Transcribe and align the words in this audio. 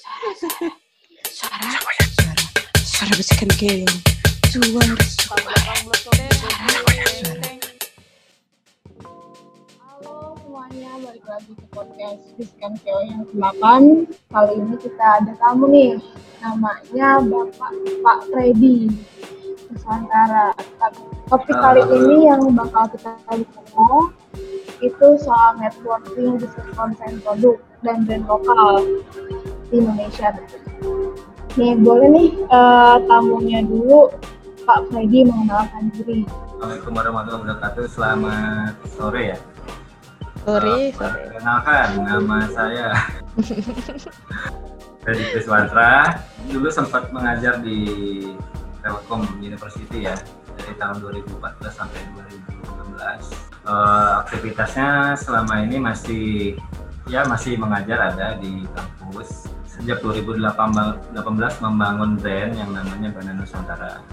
Suara, 0.00 0.32
suara, 0.32 0.72
suara, 1.28 2.44
suara 2.88 3.12
bisikan 3.20 3.52
keong. 3.60 3.84
Suara, 4.48 4.96
suara, 4.96 6.24
Halo 9.76 10.40
semuanya, 10.40 10.90
balik 11.04 11.24
lagi 11.28 11.52
ke 11.52 11.66
podcast 11.68 12.32
Bisikan 12.40 12.80
Keo 12.80 13.04
yang 13.04 13.28
ke-8 13.28 13.60
Kali 14.32 14.52
ini 14.56 14.74
kita 14.80 15.20
ada 15.20 15.36
tamu 15.36 15.68
nih. 15.68 16.00
Namanya 16.40 17.20
Bapak 17.20 17.72
Pak 18.00 18.18
Freddy. 18.32 18.88
Nusantara 19.68 20.56
Topik 21.28 21.60
kali 21.60 21.84
ini 21.84 22.24
yang 22.24 22.40
bakal 22.56 22.88
kita 22.88 23.20
ngomong 23.28 24.16
Itu 24.80 25.20
soal 25.20 25.60
networking 25.60 26.40
bisnis 26.40 26.72
konten 26.72 27.20
produk 27.20 27.60
dan 27.84 28.08
brand 28.08 28.24
lokal. 28.24 28.80
di 29.28 29.39
Indonesia 29.70 30.28
Nih 31.58 31.74
boleh 31.78 32.08
nih 32.10 32.28
eh, 32.46 32.96
tamunya 33.06 33.60
dulu 33.66 34.10
Pak 34.62 34.86
Freddy 34.90 35.26
mengenalkan 35.26 35.90
diri 35.94 36.22
Assalamualaikum 36.60 36.92
warahmatullahi 36.92 37.40
wabarakatuh. 37.40 37.84
Selamat 37.88 38.72
sore 38.92 39.22
ya. 39.32 39.38
Sore, 40.44 40.76
Eh, 40.76 40.92
sore. 40.92 41.20
Perkenalkan, 41.32 41.88
nama 42.04 42.38
saya 42.52 42.86
Freddy 45.00 45.24
Kriswantra. 45.32 46.20
Dulu 46.52 46.68
sempat 46.68 47.08
mengajar 47.16 47.64
di 47.64 47.80
Telkom 48.84 49.24
University 49.40 50.04
ya, 50.04 50.12
dari 50.52 50.76
tahun 50.76 51.00
2014 51.00 51.40
sampai 51.72 52.00
2016. 52.12 53.32
Eh, 53.64 54.10
aktivitasnya 54.20 55.16
selama 55.16 55.64
ini 55.64 55.80
masih 55.80 56.60
ya 57.08 57.24
masih 57.24 57.56
mengajar 57.56 58.12
ada 58.12 58.36
di 58.36 58.68
kampus. 58.76 59.48
Sejak 59.80 60.04
2018 60.04 61.64
membangun 61.64 62.20
brand 62.20 62.52
yang 62.52 62.70
namanya 62.76 63.08
Bana 63.16 63.32
Nusantara. 63.32 64.04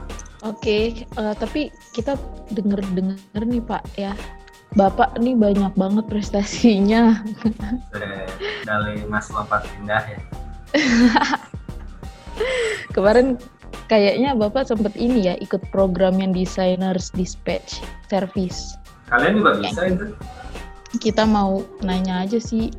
Oke, 0.47 1.03
eh, 1.03 1.33
tapi 1.35 1.73
kita 1.91 2.15
denger-denger 2.55 3.43
nih 3.43 3.59
Pak 3.59 3.83
ya. 3.99 4.15
Bapak 4.79 5.19
nih 5.19 5.35
banyak 5.35 5.73
banget 5.75 6.05
prestasinya. 6.07 7.19
Dari, 8.63 9.03
Mas 9.11 9.27
Lompat 9.27 9.67
Indah 9.79 10.03
ya. 10.07 10.21
Kemarin 12.95 13.35
kayaknya 13.91 14.39
Bapak 14.39 14.71
sempet 14.71 14.95
ini 14.95 15.27
ya 15.27 15.35
ikut 15.41 15.67
program 15.73 16.21
yang 16.21 16.31
Designers 16.31 17.11
Dispatch 17.11 17.83
Service. 18.07 18.79
Kalian 19.11 19.43
juga 19.43 19.51
bisa 19.59 19.81
itu? 19.83 20.05
Kita 21.01 21.27
mau 21.27 21.63
nanya 21.83 22.23
aja 22.23 22.39
sih 22.39 22.71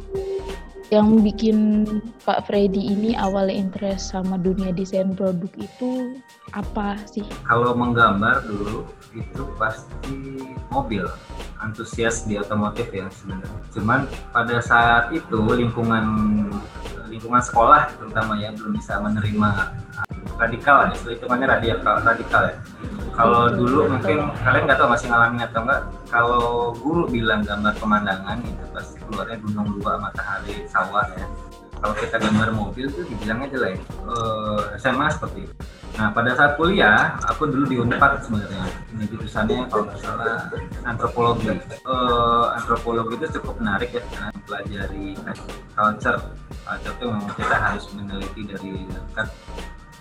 yang 0.89 1.21
bikin 1.21 1.85
Pak 2.25 2.49
Freddy 2.49 2.97
ini 2.97 3.13
awalnya 3.13 3.53
interest 3.53 4.17
sama 4.17 4.41
dunia 4.41 4.73
desain 4.73 5.13
produk 5.13 5.53
itu 5.61 6.17
apa 6.57 6.97
sih? 7.05 7.25
Kalau 7.45 7.77
menggambar 7.77 8.49
dulu 8.49 8.89
itu 9.19 9.43
pasti 9.59 10.47
mobil, 10.71 11.05
antusias 11.59 12.25
di 12.25 12.39
otomotif 12.39 12.89
ya 12.95 13.11
sebenarnya. 13.11 13.59
Cuman 13.75 14.01
pada 14.31 14.57
saat 14.63 15.11
itu 15.11 15.41
lingkungan 15.59 16.05
lingkungan 17.09 17.41
sekolah 17.41 17.89
terutama 17.99 18.37
yang 18.39 18.55
belum 18.55 18.77
bisa 18.77 19.01
menerima 19.01 19.75
radikal 20.39 20.93
ya, 20.93 20.95
hitungannya 20.95 21.47
radikal 21.51 21.99
radikal 22.05 22.43
ya. 22.47 22.57
Kalau 23.19 23.51
dulu 23.51 23.91
mungkin 23.91 24.31
kalian 24.47 24.63
nggak 24.71 24.79
tahu 24.79 24.95
masih 24.95 25.11
ngalamin 25.11 25.43
atau 25.43 25.61
enggak, 25.67 25.83
kalau 26.07 26.71
guru 26.79 27.11
bilang 27.11 27.43
gambar 27.43 27.75
pemandangan 27.83 28.39
itu 28.47 28.65
pasti 28.71 29.03
keluarnya 29.03 29.43
gunung 29.43 29.75
dua 29.83 29.99
matahari 29.99 30.63
sawah 30.71 31.03
ya. 31.19 31.27
Kalau 31.79 31.95
kita 31.95 32.19
gambar 32.19 32.55
mobil 32.55 32.87
tuh 32.91 33.07
dibilangnya 33.07 33.55
jelek. 33.55 33.79
Eh, 33.83 34.63
SMA 34.79 35.07
seperti 35.15 35.47
itu. 35.47 35.55
Nah 35.97 36.13
pada 36.13 36.31
saat 36.37 36.53
kuliah, 36.61 37.17
aku 37.25 37.49
dulu 37.49 37.65
di 37.65 37.77
Unpad 37.81 38.21
sebenarnya. 38.21 38.65
Ini 38.93 39.05
jurusannya 39.09 39.65
kalau 39.73 39.85
nggak 39.89 39.99
salah 40.03 40.51
antropologi. 40.85 41.49
Eh, 41.55 42.47
antropologi 42.59 43.15
itu 43.17 43.27
cukup 43.41 43.55
menarik 43.63 43.91
ya 43.95 44.03
karena 44.13 44.29
mempelajari 44.35 45.07
culture. 45.73 46.21
Culture 46.69 46.93
itu 46.93 47.05
memang 47.09 47.35
kita 47.39 47.57
harus 47.57 47.85
meneliti 47.97 48.43
dari 48.45 48.71
dekat 48.85 49.29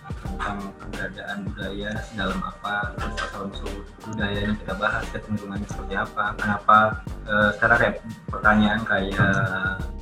tentang 0.07 0.57
keberadaan 0.79 1.37
budaya 1.51 1.91
dalam 2.15 2.39
apa 2.39 2.95
terus 2.95 3.15
asal 3.27 3.43
usul 3.51 3.83
budayanya 4.07 4.55
kita 4.55 4.73
bahas 4.79 5.03
kecenderungannya 5.11 5.67
seperti 5.67 5.95
apa 5.99 6.25
kenapa 6.39 6.77
eh, 7.27 7.49
sekarang 7.59 7.77
kayak 7.79 7.95
pertanyaan 8.31 8.81
kayak 8.87 9.35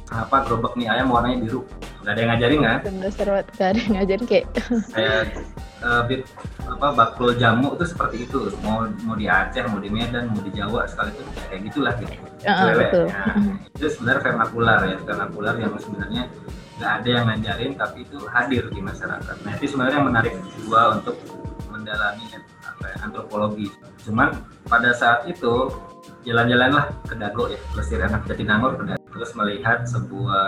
kenapa 0.06 0.36
gerobak 0.46 0.74
mie 0.78 0.88
ayam 0.90 1.10
warnanya 1.10 1.38
biru? 1.42 1.62
Nggak 2.06 2.14
ada 2.14 2.20
yang 2.22 2.30
ngajarin 2.34 2.60
kan? 2.62 2.78
Dasar 3.02 3.28
banget 3.28 3.48
gak 3.58 3.68
ada 3.68 3.80
yang 3.80 3.94
ngajarin 3.98 4.24
kayak 4.30 4.46
kayak 4.94 5.22
eh, 5.82 6.02
bit- 6.06 6.30
apa 6.66 6.88
bakul 6.98 7.30
jamu 7.38 7.78
itu 7.78 7.86
seperti 7.86 8.18
itu. 8.26 8.38
Mau 8.66 8.86
mau 9.06 9.16
di 9.18 9.26
Aceh 9.30 9.62
mau 9.70 9.82
di 9.82 9.90
Medan 9.90 10.30
mau 10.30 10.42
di 10.42 10.52
Jawa 10.54 10.86
sekali 10.90 11.14
itu 11.14 11.22
kayak 11.50 11.62
gitulah 11.70 11.94
gitu. 12.02 12.14
Lele. 12.46 12.74
betul. 12.78 13.06
Nah, 13.10 13.36
itu 13.74 13.88
sebenarnya 13.90 14.22
vernakular 14.22 14.80
ya 14.86 14.98
vernakular 15.02 15.56
yang 15.58 15.72
sebenarnya 15.78 16.24
nggak 16.76 16.92
ada 17.02 17.10
yang 17.10 17.26
ngajarin 17.32 17.72
tapi 17.80 17.98
itu 18.06 18.18
hadir 18.30 18.64
di 18.70 18.82
masyarakat. 18.82 19.36
Nah 19.42 19.52
itu 19.58 19.66
sebenarnya 19.74 19.96
yang 20.02 20.08
menarik 20.10 20.34
gua 20.68 20.82
untuk 21.00 21.16
mendalami 21.72 22.26
apa 22.66 22.86
ya, 22.92 22.98
antropologi. 23.06 23.68
Cuman 24.06 24.30
pada 24.70 24.90
saat 24.94 25.26
itu 25.30 25.70
jalan-jalanlah 26.26 26.90
ke 27.06 27.14
Dago 27.18 27.50
ya 27.50 27.62
Lesir 27.78 28.02
Anak 28.02 28.26
Jatinangor 28.26 28.78
ke 28.82 28.84
Dago 28.94 29.05
terus 29.16 29.32
melihat 29.32 29.88
sebuah 29.88 30.46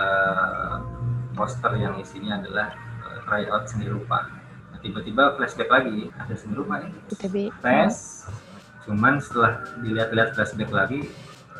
poster 1.32 1.72
yang 1.80 1.96
isinya 1.96 2.36
adalah 2.36 2.76
eh, 3.08 3.18
tryout 3.24 3.64
seni 3.64 3.88
rupa. 3.88 4.28
Nah, 4.68 4.78
tiba-tiba 4.84 5.32
flashback 5.40 5.72
lagi 5.72 6.12
ada 6.20 6.34
seni 6.36 6.52
rupa 6.52 6.84
ini 6.84 7.00
tes 7.64 8.28
cuman 8.84 9.20
setelah 9.20 9.64
dilihat-lihat 9.80 10.36
flashback 10.36 10.68
lagi 10.68 11.00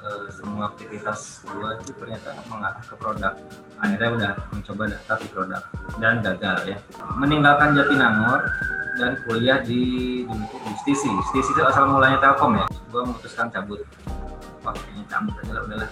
eh, 0.05 0.27
semua 0.29 0.77
aktivitas 0.77 1.49
gua 1.49 1.81
itu 1.81 1.97
ternyata 1.97 2.37
mengarah 2.53 2.85
ke 2.85 2.95
produk. 3.01 3.35
Akhirnya 3.81 4.09
udah 4.13 4.33
mencoba 4.53 4.83
daftar 4.93 5.17
di 5.25 5.29
produk 5.33 5.63
dan 5.97 6.21
gagal 6.21 6.77
ya. 6.77 6.77
Meninggalkan 7.17 7.73
Jatinangor 7.73 8.45
dan 8.99 9.15
kuliah 9.25 9.63
di 9.63 9.83
dulu 10.27 10.45
itu 10.45 10.57
di 10.61 10.73
Stisi 10.83 11.11
Stisi 11.33 11.51
itu 11.57 11.63
asal 11.65 11.89
mulanya 11.89 12.21
Telkom 12.21 12.59
ya. 12.61 12.67
Gua 12.93 13.09
memutuskan 13.09 13.49
cabut. 13.49 13.81
Wah 14.67 14.75
kayaknya 14.75 15.05
cabut 15.07 15.35
aja 15.39 15.53
lah 15.55 15.63
udahlah 15.65 15.91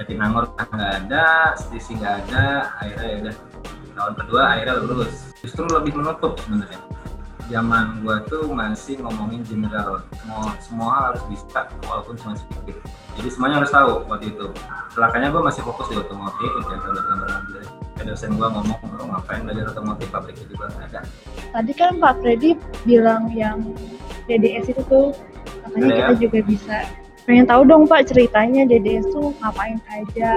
Jatinangor 0.00 0.44
nggak 0.56 0.92
ada 1.04 1.52
Stisi 1.58 1.92
nggak 1.98 2.14
ada 2.28 2.72
akhirnya 2.80 3.06
ya 3.08 3.16
udah 3.28 3.34
tahun 3.92 4.14
kedua 4.24 4.42
akhirnya 4.56 4.74
lulus 4.88 5.14
justru 5.42 5.66
lebih 5.68 5.92
menutup 5.98 6.38
sebenarnya. 6.40 6.80
Zaman 7.50 8.00
gua 8.00 8.22
tuh 8.30 8.48
masih 8.48 9.02
ngomongin 9.02 9.42
general. 9.44 10.00
Semua 10.16 10.56
semua 10.62 10.92
harus 11.10 11.20
bisa 11.28 11.68
walaupun 11.84 12.14
cuma 12.16 12.32
sedikit. 12.38 12.80
Jadi 13.18 13.28
semuanya 13.28 13.60
harus 13.60 13.68
tahu 13.74 13.92
waktu 14.08 14.32
itu. 14.32 14.46
Celakanya 14.96 15.28
gua 15.28 15.42
masih 15.50 15.60
fokus 15.66 15.90
di 15.92 16.00
otomotif 16.00 16.48
menjaga 16.62 16.86
udah 16.88 17.04
gambar 17.10 17.28
mobil. 17.28 17.60
Dosen 18.02 18.34
gua 18.40 18.48
ngomong 18.50 18.78
lo 18.96 19.04
ngapain 19.12 19.44
belajar 19.44 19.74
otomotif? 19.74 20.08
Pabriknya 20.08 20.46
juga 20.48 20.64
nggak 20.72 20.84
ada. 20.94 21.00
Tadi 21.52 21.72
kan 21.76 21.92
Pak 22.00 22.14
Freddy 22.24 22.50
bilang 22.88 23.28
yang 23.34 23.58
DDS 24.30 24.72
itu 24.72 24.82
tuh 24.88 25.12
katanya 25.66 25.84
Ada 25.84 25.92
ya? 25.92 25.98
kita 26.00 26.14
juga 26.24 26.38
bisa. 26.46 26.78
Pengen 27.22 27.46
tahu 27.46 27.62
dong 27.64 27.84
Pak 27.86 28.10
ceritanya 28.10 28.66
DDS 28.66 29.06
tuh 29.08 29.30
ngapain 29.38 29.78
aja? 29.88 30.32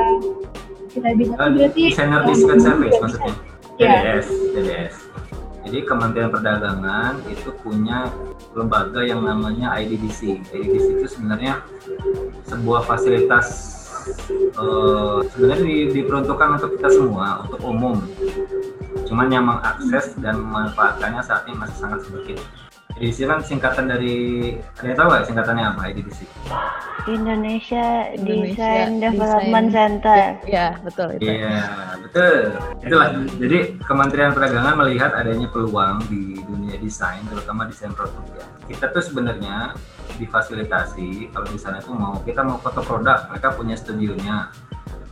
Kita 0.87 1.09
bisa 1.11 1.33
Eh, 1.35 1.49
berarti 1.51 1.83
desainer 1.89 2.21
discount 2.23 2.61
service 2.61 2.97
maksudnya. 2.97 3.33
Iya. 3.75 3.91
DDS 3.91 4.27
DDS 4.53 4.95
jadi 5.65 5.81
Kementerian 5.81 6.29
Perdagangan 6.29 7.25
itu 7.25 7.49
punya 7.59 8.13
lembaga 8.53 9.01
yang 9.01 9.25
namanya 9.25 9.73
IDDC 9.73 10.45
IDDC 10.45 10.87
itu 10.95 11.07
sebenarnya 11.09 11.65
sebuah 12.45 12.85
fasilitas 12.85 13.47
eh, 14.55 15.19
sebenarnya 15.27 15.65
di- 15.65 15.89
diperuntukkan 15.91 16.49
untuk 16.55 16.77
kita 16.77 16.89
semua 16.93 17.41
untuk 17.41 17.59
umum. 17.59 17.97
Cuman 19.03 19.27
yang 19.27 19.43
mengakses 19.43 20.13
dan 20.21 20.37
memanfaatkannya 20.37 21.19
saat 21.19 21.49
ini 21.49 21.57
masih 21.57 21.77
sangat 21.77 21.99
sedikit 22.05 22.39
IDDC 22.95 23.27
kan 23.27 23.39
singkatan 23.43 23.91
dari 23.91 24.15
ada 24.79 24.87
yang 24.87 24.95
tahu 24.95 25.07
nggak 25.11 25.25
singkatannya 25.27 25.63
apa 25.67 25.81
IDDC? 25.91 26.19
Indonesia, 27.05 28.09
Indonesia 28.15 28.55
Design 28.55 28.91
Development 28.97 29.67
Design- 29.69 29.99
Center. 30.01 30.23
ya 30.47 30.67
betul 30.81 31.07
itu. 31.19 31.27
Iya, 31.27 31.63
betul. 32.01 32.35
Itulah. 32.81 33.07
Jadi 33.35 33.57
Kementerian 33.83 34.31
Perdagangan 34.31 34.73
melihat 34.79 35.11
adanya 35.13 35.47
peluang 35.51 36.01
di 36.07 36.39
dunia 36.47 36.79
desain, 36.79 37.21
terutama 37.27 37.67
desain 37.67 37.91
produk 37.91 38.23
ya. 38.33 38.45
Kita 38.65 38.89
tuh 38.89 39.03
sebenarnya 39.03 39.75
difasilitasi 40.15 41.35
kalau 41.35 41.47
di 41.51 41.59
sana 41.59 41.83
tuh 41.83 41.93
mau 41.93 42.17
kita 42.23 42.41
mau 42.41 42.57
foto 42.57 42.79
produk, 42.81 43.27
mereka 43.29 43.53
punya 43.53 43.75
studionya, 43.75 44.49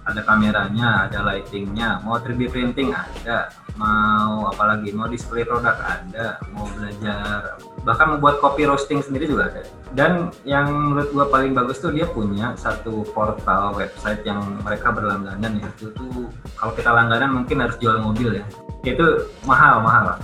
ada 0.03 0.21
kameranya, 0.23 1.07
ada 1.07 1.23
lightingnya, 1.23 2.03
mau 2.03 2.19
3D 2.19 2.51
printing 2.51 2.91
ada, 2.91 3.47
mau 3.79 4.51
apalagi 4.51 4.91
mau 4.91 5.07
display 5.07 5.47
produk 5.47 5.75
ada, 5.79 6.37
mau 6.51 6.67
belajar 6.75 7.55
bahkan 7.83 8.15
membuat 8.15 8.39
copy 8.39 8.63
roasting 8.67 9.03
sendiri 9.03 9.27
juga 9.27 9.51
ada. 9.51 9.63
Dan 9.93 10.31
yang 10.43 10.71
menurut 10.71 11.09
gua 11.15 11.25
paling 11.31 11.55
bagus 11.55 11.79
tuh 11.79 11.91
dia 11.91 12.07
punya 12.07 12.55
satu 12.59 13.03
portal 13.11 13.75
website 13.75 14.23
yang 14.27 14.43
mereka 14.63 14.91
berlangganan 14.91 15.59
ya 15.59 15.67
itu 15.79 15.91
tuh 15.95 16.27
kalau 16.55 16.73
kita 16.75 16.89
langganan 16.91 17.43
mungkin 17.43 17.63
harus 17.63 17.75
jual 17.79 17.99
mobil 17.99 18.39
ya. 18.39 18.45
Itu 18.83 19.31
mahal 19.47 19.79
mahal 19.79 20.19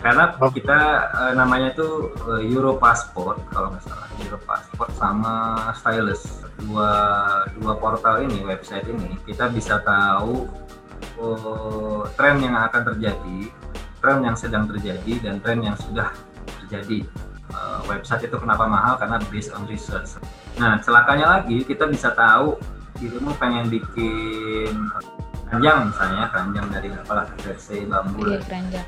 karena 0.00 0.36
Oh. 0.38 0.52
kita 0.52 0.78
eh, 1.10 1.32
namanya 1.34 1.72
tuh 1.72 2.12
eh, 2.36 2.48
Euro 2.52 2.76
Passport 2.76 3.40
kalau 3.50 3.72
nggak 3.72 3.84
salah. 3.84 4.08
Euro 4.22 4.38
Passport 4.44 4.90
sama 4.96 5.34
Stylus. 5.76 6.44
Dua 6.56 6.90
dua 7.60 7.74
portal 7.76 8.24
ini 8.24 8.40
website 8.44 8.88
ini 8.88 9.16
kita 9.28 9.52
bisa 9.52 9.80
tahu 9.84 10.48
oh, 11.20 12.04
tren 12.16 12.40
yang 12.40 12.56
akan 12.56 12.82
terjadi 12.94 13.38
tren 14.00 14.22
yang 14.22 14.36
sedang 14.36 14.64
terjadi 14.68 15.12
dan 15.20 15.40
tren 15.40 15.60
yang 15.60 15.76
sudah 15.76 16.12
terjadi. 16.64 17.04
Eh, 17.46 17.80
website 17.88 18.28
itu 18.28 18.36
kenapa 18.36 18.64
mahal? 18.68 18.96
Karena 19.00 19.16
based 19.32 19.52
on 19.52 19.64
research. 19.66 20.16
Nah 20.56 20.80
celakanya 20.80 21.40
lagi 21.40 21.60
kita 21.64 21.84
bisa 21.88 22.12
tahu 22.12 22.56
dirimu 22.96 23.36
pengen 23.36 23.68
bikin 23.68 24.72
keranjang 25.46 25.92
misalnya 25.92 26.24
keranjang 26.32 26.66
dari 26.72 26.88
apalah 26.96 27.28
versi 27.44 27.84
bambu 27.84 28.24
Iya 28.24 28.40
keranjang. 28.40 28.86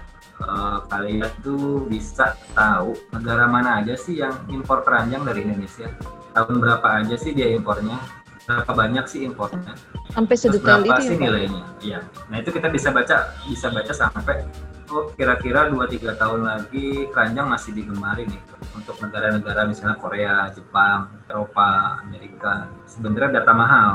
Eh, 0.49 0.79
kalian 0.89 1.29
tuh 1.45 1.85
bisa 1.93 2.33
tahu 2.56 2.97
negara 3.12 3.45
mana 3.45 3.85
aja 3.85 3.93
sih 4.00 4.17
yang 4.17 4.33
impor 4.49 4.81
keranjang 4.81 5.21
dari 5.29 5.45
Indonesia? 5.45 5.93
Tahun 6.33 6.56
berapa 6.56 7.05
aja 7.05 7.21
sih 7.21 7.37
dia 7.37 7.53
impornya? 7.53 8.00
Berapa 8.49 8.73
banyak 8.73 9.05
sih 9.05 9.29
impornya? 9.29 9.77
Sampai 10.09 10.41
terus 10.41 10.56
sedetail 10.56 10.81
berapa 10.81 11.05
itu 11.05 11.05
sih 11.05 11.12
ya 11.12 11.21
Pak? 11.21 11.25
nilainya? 11.29 11.65
Iya. 11.85 12.00
Nah 12.33 12.37
itu 12.41 12.50
kita 12.56 12.73
bisa 12.73 12.89
baca 12.89 13.29
bisa 13.45 13.69
baca 13.69 13.93
sampai 13.93 14.49
oh 14.89 15.12
kira-kira 15.12 15.69
2-3 15.69 16.17
tahun 16.17 16.41
lagi 16.41 17.12
keranjang 17.12 17.44
masih 17.53 17.77
digemari 17.77 18.25
nih 18.25 18.41
untuk 18.73 18.97
negara-negara 19.05 19.69
misalnya 19.69 20.01
Korea, 20.01 20.49
Jepang, 20.56 21.12
Eropa, 21.29 22.01
Amerika. 22.09 22.73
Sebenarnya 22.89 23.44
data 23.44 23.53
mahal 23.53 23.91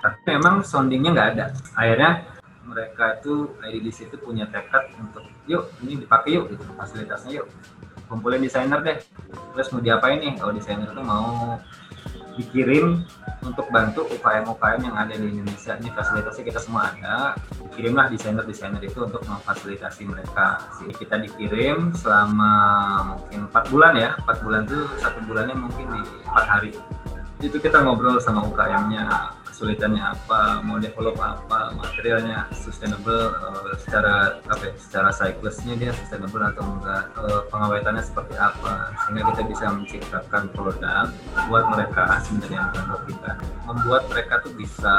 tapi 0.00 0.40
memang 0.40 0.64
soundingnya 0.64 1.12
nggak 1.12 1.28
ada. 1.36 1.46
Akhirnya 1.76 2.24
mereka 2.64 3.20
tuh 3.20 3.60
IDDC 3.60 4.08
itu 4.08 4.16
punya 4.16 4.48
tekad 4.48 4.88
untuk 4.96 5.28
yuk 5.48 5.72
ini 5.82 6.04
dipakai 6.04 6.36
yuk 6.36 6.52
gitu. 6.52 6.62
Fasilitasnya 6.76 7.42
yuk. 7.42 7.48
Kumpulin 8.06 8.40
desainer 8.40 8.80
deh. 8.84 8.98
Terus 9.56 9.68
mau 9.72 9.80
diapain 9.80 10.20
nih? 10.20 10.36
Kalau 10.36 10.52
desainer 10.52 10.88
tuh 10.92 11.04
mau 11.04 11.58
dikirim 12.38 13.02
untuk 13.42 13.66
bantu 13.74 14.06
UKM-UKM 14.14 14.80
yang 14.86 14.96
ada 14.96 15.12
di 15.12 15.26
Indonesia. 15.26 15.74
Ini 15.74 15.90
fasilitasnya 15.90 16.44
kita 16.46 16.60
semua 16.62 16.94
ada. 16.94 17.34
Kirimlah 17.74 18.08
desainer-desainer 18.08 18.80
itu 18.80 19.02
untuk 19.02 19.26
memfasilitasi 19.26 20.06
mereka. 20.06 20.62
Jadi 20.78 20.92
kita 20.94 21.16
dikirim 21.18 21.92
selama 21.98 22.52
mungkin 23.16 23.50
empat 23.50 23.64
bulan 23.68 23.92
ya. 23.98 24.10
Empat 24.22 24.38
bulan 24.46 24.62
tuh 24.64 24.86
satu 25.02 25.18
bulannya 25.26 25.56
mungkin 25.58 25.86
di 25.90 26.00
empat 26.30 26.46
hari. 26.46 26.70
Itu 27.42 27.58
kita 27.58 27.82
ngobrol 27.82 28.22
sama 28.22 28.46
UKM-nya 28.46 29.34
kesulitannya 29.58 29.98
apa 29.98 30.62
mau 30.62 30.78
develop 30.78 31.18
apa 31.18 31.74
materialnya 31.74 32.46
sustainable 32.54 33.34
eh, 33.34 33.74
secara 33.82 34.38
apa 34.46 34.70
ya, 34.70 34.72
secara 34.78 35.10
siklusnya 35.10 35.74
dia 35.74 35.90
sustainable 35.98 36.46
atau 36.46 36.62
enggak 36.62 37.10
eh, 37.18 37.42
pengawetannya 37.50 37.98
seperti 37.98 38.38
apa 38.38 38.94
sehingga 39.02 39.34
kita 39.34 39.42
bisa 39.50 39.64
menciptakan 39.74 40.42
produk 40.54 41.10
buat 41.50 41.66
mereka 41.74 42.22
sebenarnya 42.22 42.70
bukan 42.70 42.84
buat 42.86 43.02
kita. 43.10 43.30
Membuat 43.66 44.02
mereka 44.14 44.34
tuh 44.46 44.54
bisa 44.54 44.96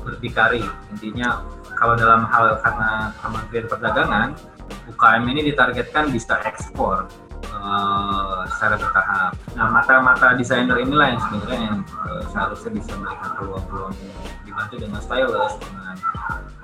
berdikari. 0.00 0.64
Intinya 0.96 1.44
kalau 1.76 1.92
dalam 1.92 2.24
hal 2.32 2.56
karena 2.64 3.12
Kementerian 3.20 3.66
Perdagangan 3.68 4.28
UKM 4.88 5.24
ini 5.28 5.52
ditargetkan 5.52 6.08
bisa 6.08 6.40
ekspor 6.40 7.04
eh, 7.52 8.35
secara 8.48 8.74
bertahap. 8.78 9.32
Nah, 9.54 9.66
mata-mata 9.70 10.34
desainer 10.38 10.78
inilah 10.80 11.16
yang 11.16 11.20
sebenarnya 11.20 11.60
yang 11.72 11.78
eh, 11.82 12.22
seharusnya 12.30 12.70
bisa 12.78 12.92
melihat 12.98 13.30
peluang-peluang 13.38 13.94
dibantu 14.46 14.74
dengan 14.80 15.00
stylus, 15.02 15.52
dengan 15.60 15.96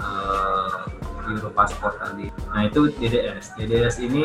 eh, 0.00 1.31
Euro 1.32 1.50
Passport 1.55 1.94
tadi. 2.02 2.26
Nah, 2.50 2.62
itu 2.67 2.90
DDS. 2.99 3.55
DDS 3.58 3.94
ini 4.02 4.25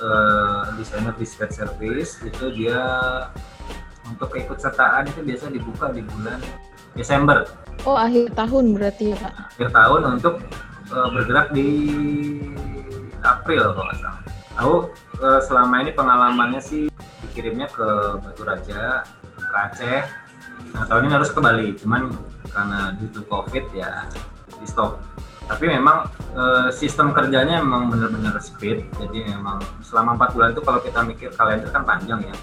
eh, 0.00 0.62
desainer 0.76 1.14
discrete 1.16 1.54
service 1.54 2.20
itu 2.24 2.44
dia 2.54 2.80
untuk 4.08 4.32
keikutsertaan 4.34 5.06
itu 5.06 5.20
biasa 5.22 5.54
dibuka 5.54 5.86
di 5.94 6.02
bulan 6.02 6.42
Desember 6.98 7.46
Oh 7.88 7.96
akhir 7.96 8.36
tahun 8.36 8.76
berarti 8.76 9.14
ya 9.14 9.16
Pak? 9.16 9.32
akhir 9.56 9.68
tahun 9.72 10.00
untuk 10.20 10.34
eh, 10.92 11.08
bergerak 11.16 11.48
di 11.56 11.68
April 13.24 13.72
kalau 13.72 13.84
nggak 13.88 13.98
salah. 14.00 14.22
Aku 14.60 14.92
eh, 15.24 15.40
selama 15.40 15.80
ini 15.80 15.96
pengalamannya 15.96 16.60
sih 16.60 16.92
dikirimnya 17.24 17.72
ke 17.72 18.20
Batu 18.20 18.44
Raja, 18.44 19.08
ke 19.40 19.56
Aceh. 19.56 20.04
Nah 20.76 20.84
tahun 20.84 21.08
ini 21.08 21.12
harus 21.16 21.32
ke 21.32 21.40
Bali, 21.40 21.72
cuman 21.80 22.12
karena 22.52 22.92
due 23.00 23.24
COVID 23.24 23.72
ya 23.72 24.04
di 24.60 24.66
stop. 24.68 25.00
Tapi 25.48 25.64
memang 25.64 26.12
eh, 26.36 26.68
sistem 26.76 27.16
kerjanya 27.16 27.64
memang 27.64 27.88
benar-benar 27.88 28.36
speed, 28.36 28.84
jadi 29.00 29.32
memang 29.32 29.64
selama 29.80 30.20
empat 30.20 30.36
bulan 30.36 30.52
itu 30.52 30.60
kalau 30.60 30.80
kita 30.84 31.00
mikir 31.08 31.32
kalender 31.32 31.72
kan 31.72 31.82
panjang 31.88 32.20
ya. 32.20 32.36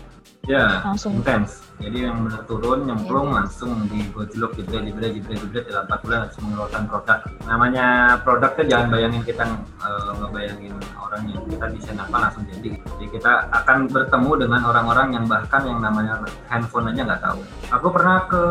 Ya, 0.48 0.80
Langsung. 0.86 1.20
intens. 1.20 1.66
Jadi 1.78 2.08
yang 2.08 2.24
benar 2.24 2.48
turun, 2.48 2.88
nyemplung, 2.88 3.36
langsung 3.36 3.84
digojlok, 3.92 4.56
jebret, 4.56 4.86
jebret, 4.88 5.12
jebret, 5.20 5.38
jebret 5.44 5.66
dalam 5.68 5.84
4 5.92 6.04
bulan 6.08 6.18
harus 6.24 6.38
mengeluarkan 6.40 6.84
produk. 6.88 7.20
Namanya 7.44 7.86
produk 8.24 8.52
tuh 8.56 8.66
jangan 8.66 8.88
bayangin 8.88 9.22
kita 9.28 9.44
eh, 9.84 10.12
ngebayangin 10.24 10.74
orang 10.96 11.22
yang 11.28 11.44
kita 11.52 11.66
desain 11.76 12.00
apa 12.00 12.16
langsung 12.18 12.44
jadi. 12.48 12.70
Jadi 12.80 13.06
kita 13.12 13.32
akan 13.52 13.78
bertemu 13.92 14.32
dengan 14.48 14.62
orang-orang 14.66 15.08
yang 15.20 15.26
bahkan 15.28 15.62
yang 15.68 15.80
namanya 15.84 16.24
handphone 16.48 16.90
aja 16.96 17.02
nggak 17.04 17.22
tahu. 17.22 17.40
Aku 17.76 17.88
pernah 17.92 18.18
ke 18.32 18.42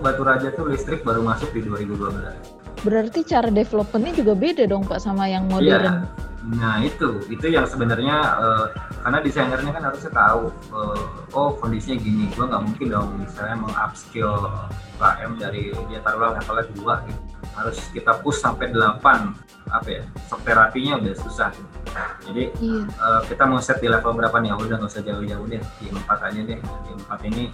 Batu 0.00 0.22
Raja 0.24 0.48
tuh 0.56 0.72
listrik 0.72 1.04
baru 1.04 1.20
masuk 1.20 1.52
di 1.52 1.68
2012. 1.68 2.16
Berarti 2.82 3.20
cara 3.22 3.52
developmentnya 3.52 4.24
juga 4.24 4.32
beda 4.34 4.64
dong 4.66 4.88
Pak 4.88 4.98
sama 4.98 5.28
yang 5.28 5.46
modern. 5.46 6.00
Iya. 6.00 6.30
Nah 6.42 6.82
itu, 6.82 7.22
itu 7.30 7.46
yang 7.54 7.62
sebenarnya 7.70 8.18
eh, 8.42 8.66
karena 9.06 9.18
desainernya 9.22 9.70
kan 9.78 9.84
harusnya 9.86 10.10
tahu, 10.10 10.50
eh, 10.74 11.06
oh 11.38 11.54
kondisinya 11.54 12.02
gini, 12.02 12.26
gua 12.34 12.50
nggak 12.50 12.62
mungkin 12.66 12.86
dong 12.90 13.08
misalnya 13.14 13.56
mengupskill 13.62 14.50
UKM 14.98 15.32
dari 15.38 15.70
dia 15.86 16.02
taruhlah 16.02 16.34
levelnya 16.34 16.66
dua 16.74 16.94
gitu, 17.06 17.20
harus 17.54 17.78
kita 17.94 18.12
push 18.26 18.42
sampai 18.42 18.74
8 18.74 19.38
apa 19.70 19.88
ya, 19.88 20.02
shock 20.26 20.42
terapinya 20.42 20.98
udah 20.98 21.14
susah. 21.14 21.50
Jadi 22.26 22.50
Iya. 22.58 22.82
eh, 22.90 23.20
kita 23.30 23.42
mau 23.46 23.62
set 23.62 23.78
di 23.78 23.86
level 23.86 24.10
berapa 24.18 24.36
nih? 24.42 24.50
Ya 24.50 24.56
udah 24.58 24.76
nggak 24.82 24.90
usah 24.90 25.02
jauh-jauh 25.06 25.46
deh, 25.46 25.62
di 25.78 25.86
empat 25.94 26.18
aja 26.26 26.40
deh. 26.42 26.58
Di 26.58 26.90
empat 26.98 27.20
ini 27.22 27.44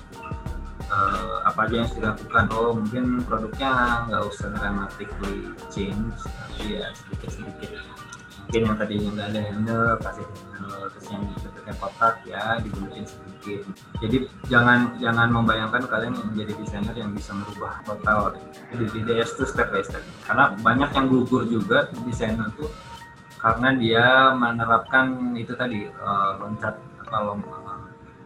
eh, 0.88 1.36
apa 1.44 1.68
aja 1.68 1.74
yang 1.84 1.88
sudah 1.92 2.16
dilakukan? 2.16 2.44
Oh 2.56 2.72
mungkin 2.72 3.20
produknya 3.28 3.72
nggak 4.08 4.22
usah 4.32 4.48
dramatically 4.56 5.52
change, 5.68 6.16
tapi 6.24 6.80
ya 6.80 6.88
sedikit-sedikit. 6.96 7.76
Mungkin 8.48 8.64
yang 8.64 8.76
tadinya 8.80 9.10
nggak 9.12 9.28
ada 9.28 9.40
handle, 9.44 9.88
kasih 10.00 10.24
handle, 10.56 10.84
terus 10.88 11.06
yang 11.12 11.22
bentuknya 11.28 11.74
kotak 11.76 12.14
ya 12.24 12.44
dibentukin 12.64 13.04
sedikit. 13.04 13.60
Jadi 14.00 14.16
jangan 14.48 14.78
jangan 14.96 15.28
membayangkan 15.28 15.82
kalian 15.84 16.16
yang 16.16 16.28
menjadi 16.32 16.52
desainer 16.56 16.96
yang 16.96 17.12
bisa 17.12 17.36
merubah 17.36 17.84
total. 17.84 18.32
Jadi 18.72 18.84
di 18.88 19.00
DS 19.04 19.36
itu 19.36 19.44
step 19.44 19.68
by 19.68 19.84
step. 19.84 20.00
Karena 20.24 20.56
banyak 20.64 20.90
yang 20.96 21.06
gugur 21.12 21.44
juga 21.44 21.92
desainer 22.08 22.48
tuh 22.56 22.72
karena 23.38 23.68
dia 23.78 24.06
menerapkan 24.34 25.32
itu 25.38 25.54
tadi 25.54 25.86
eh, 25.86 26.30
loncat 26.42 26.74
apa 27.06 27.16
lom 27.22 27.40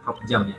crop 0.03 0.17
jam 0.27 0.43
ya 0.49 0.57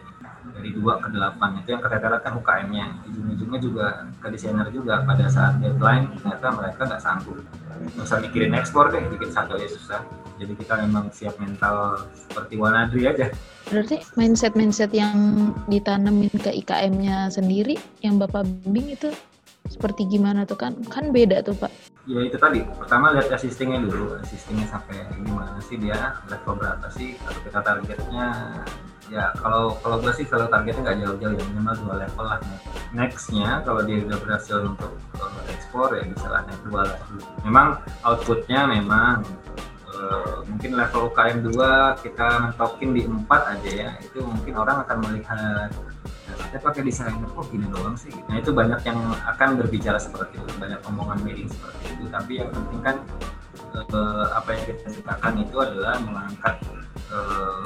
dari 0.64 0.72
dua 0.80 0.96
ke 0.96 1.12
delapan. 1.12 1.60
Itu 1.60 1.76
yang 1.76 1.82
kata-kata 1.84 2.16
kan 2.24 2.32
UKM-nya. 2.40 2.86
Ujung-ujungnya 3.04 3.60
juga 3.60 3.86
ke 4.24 4.32
desainer 4.32 4.64
juga 4.72 5.04
pada 5.04 5.28
saat 5.28 5.60
deadline 5.60 6.08
ternyata 6.16 6.46
mereka 6.56 6.80
nggak 6.88 7.02
sanggup. 7.04 7.36
Nggak 7.92 8.06
usah 8.08 8.18
mikirin 8.24 8.56
ekspor 8.56 8.88
deh 8.88 9.04
bikin 9.12 9.28
satu 9.28 9.60
aja 9.60 9.68
susah. 9.68 10.00
Jadi 10.40 10.56
kita 10.56 10.80
memang 10.80 11.12
siap 11.12 11.36
mental 11.36 12.08
seperti 12.16 12.56
Wanadri 12.56 13.04
aja. 13.04 13.28
Berarti 13.68 14.00
mindset-mindset 14.16 14.88
yang 14.96 15.52
ditanemin 15.68 16.32
ke 16.32 16.48
IKM-nya 16.64 17.28
sendiri 17.28 17.76
yang 18.00 18.16
Bapak 18.16 18.48
bimbing 18.64 18.96
itu 18.96 19.12
seperti 19.68 20.08
gimana 20.08 20.48
tuh? 20.48 20.56
Kan? 20.56 20.80
Kan 20.88 21.12
beda 21.12 21.44
tuh 21.44 21.52
Pak. 21.60 21.72
ya 22.04 22.20
itu 22.20 22.36
tadi. 22.36 22.60
Pertama 22.64 23.16
lihat 23.16 23.32
assistingnya 23.32 23.84
dulu. 23.84 24.16
Assistingnya 24.20 24.68
sampai 24.68 25.08
gimana 25.12 25.56
sih 25.60 25.76
dia 25.76 26.16
level 26.28 26.56
berapa 26.56 26.88
sih? 26.92 27.16
Kalau 27.20 27.40
kita 27.44 27.60
targetnya 27.64 28.28
ya 29.12 29.34
kalau 29.36 29.76
kalau 29.84 30.00
gue 30.00 30.12
sih 30.16 30.24
kalau 30.24 30.48
targetnya 30.48 30.80
nggak 30.80 30.98
jauh-jauh 31.04 31.34
ya 31.36 31.44
minimal 31.52 31.74
dua 31.84 31.94
level 32.06 32.24
lah. 32.24 32.40
Nextnya 32.94 33.60
kalau 33.66 33.80
dia 33.84 34.00
udah 34.06 34.18
berhasil 34.20 34.56
untuk 34.64 34.92
uh, 35.20 35.40
ekspor 35.52 35.92
ya 35.92 36.04
bisa 36.08 36.26
lah 36.30 36.42
naik 36.48 36.60
dua 36.64 36.82
lah. 36.88 36.98
Memang 37.44 37.66
outputnya 38.06 38.64
memang 38.64 39.26
uh, 39.92 40.40
mungkin 40.48 40.70
level 40.78 41.12
UKM 41.12 41.38
2 41.46 42.04
kita 42.04 42.28
mentokin 42.48 42.90
di 42.96 43.02
empat 43.04 43.42
aja 43.58 43.70
ya 43.70 43.90
itu 44.00 44.18
mungkin 44.24 44.54
orang 44.56 44.76
akan 44.86 44.96
melihat 45.08 45.68
"Nah, 46.24 46.36
kita 46.50 46.58
pakai 46.62 46.82
desainer 46.82 47.28
kok 47.28 47.46
gini 47.52 47.66
doang 47.68 47.96
sih? 47.98 48.12
Nah 48.26 48.40
itu 48.40 48.50
banyak 48.50 48.80
yang 48.86 48.98
akan 49.34 49.48
berbicara 49.60 49.98
seperti 50.00 50.40
itu 50.40 50.52
banyak 50.56 50.80
omongan 50.88 51.18
meeting 51.22 51.48
seperti 51.50 51.82
itu. 51.92 52.04
Tapi 52.10 52.32
yang 52.40 52.50
penting 52.50 52.80
kan 52.80 52.96
eh, 53.74 54.26
apa 54.32 54.48
yang 54.54 54.62
kita 54.66 54.82
ceritakan 54.90 55.34
itu 55.42 55.56
adalah 55.60 55.94
mengangkat 56.02 56.54
eh, 57.12 57.62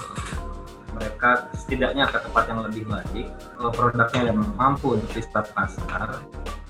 mereka 0.96 1.48
setidaknya 1.52 2.08
ke 2.08 2.18
tempat 2.22 2.44
yang 2.48 2.60
lebih 2.64 2.82
baik 2.88 3.26
kalau 3.56 3.70
produknya 3.72 4.20
yang 4.32 4.38
mampu 4.56 4.96
untuk 4.96 5.10
di 5.12 5.22
start 5.22 5.52
pasar 5.52 6.22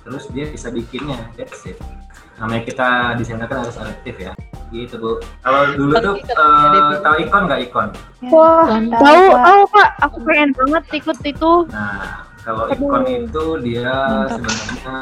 terus 0.03 0.25
dia 0.33 0.49
bisa 0.49 0.73
bikinnya 0.73 1.21
that's 1.37 1.69
it. 1.69 1.77
Namanya 2.39 2.63
kita 2.71 2.89
desainer 3.19 3.51
kan 3.51 3.67
harus 3.67 3.77
adaptif 3.77 4.15
ya. 4.17 4.33
Gitu 4.71 4.95
bu. 4.95 5.19
Kalau 5.43 5.75
dulu 5.75 5.93
tuh 5.99 6.17
uh, 6.39 7.03
tahu 7.03 7.15
ikon 7.27 7.43
nggak 7.51 7.61
ikon? 7.67 7.89
Wah, 8.31 8.79
Tahu, 8.79 9.25
tahu, 9.35 9.63
Pak. 9.75 9.89
Aku 10.07 10.17
pengen 10.23 10.55
banget 10.55 10.85
ikut 11.03 11.19
itu. 11.27 11.53
nah 11.75 12.23
kalau 12.47 12.71
ikon 12.71 13.05
itu 13.11 13.45
dia 13.67 13.97
sebenarnya 14.31 14.97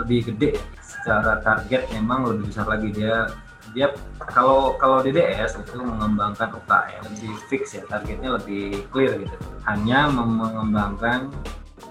lebih 0.00 0.20
gede. 0.32 0.50
Secara 0.80 1.38
target 1.44 1.84
memang 1.92 2.26
lebih 2.32 2.48
besar 2.48 2.64
lagi. 2.64 2.88
Dia 2.96 3.28
dia 3.70 3.94
kalau 4.18 4.74
kalau 4.76 4.98
di 5.02 5.14
DS 5.14 5.58
itu 5.62 5.78
mengembangkan 5.78 6.50
UKM 6.58 7.02
lebih 7.06 7.34
fix 7.46 7.78
ya 7.78 7.82
targetnya 7.86 8.36
lebih 8.38 8.86
clear 8.90 9.14
gitu. 9.18 9.36
Hanya 9.66 10.10
mengembangkan 10.10 11.30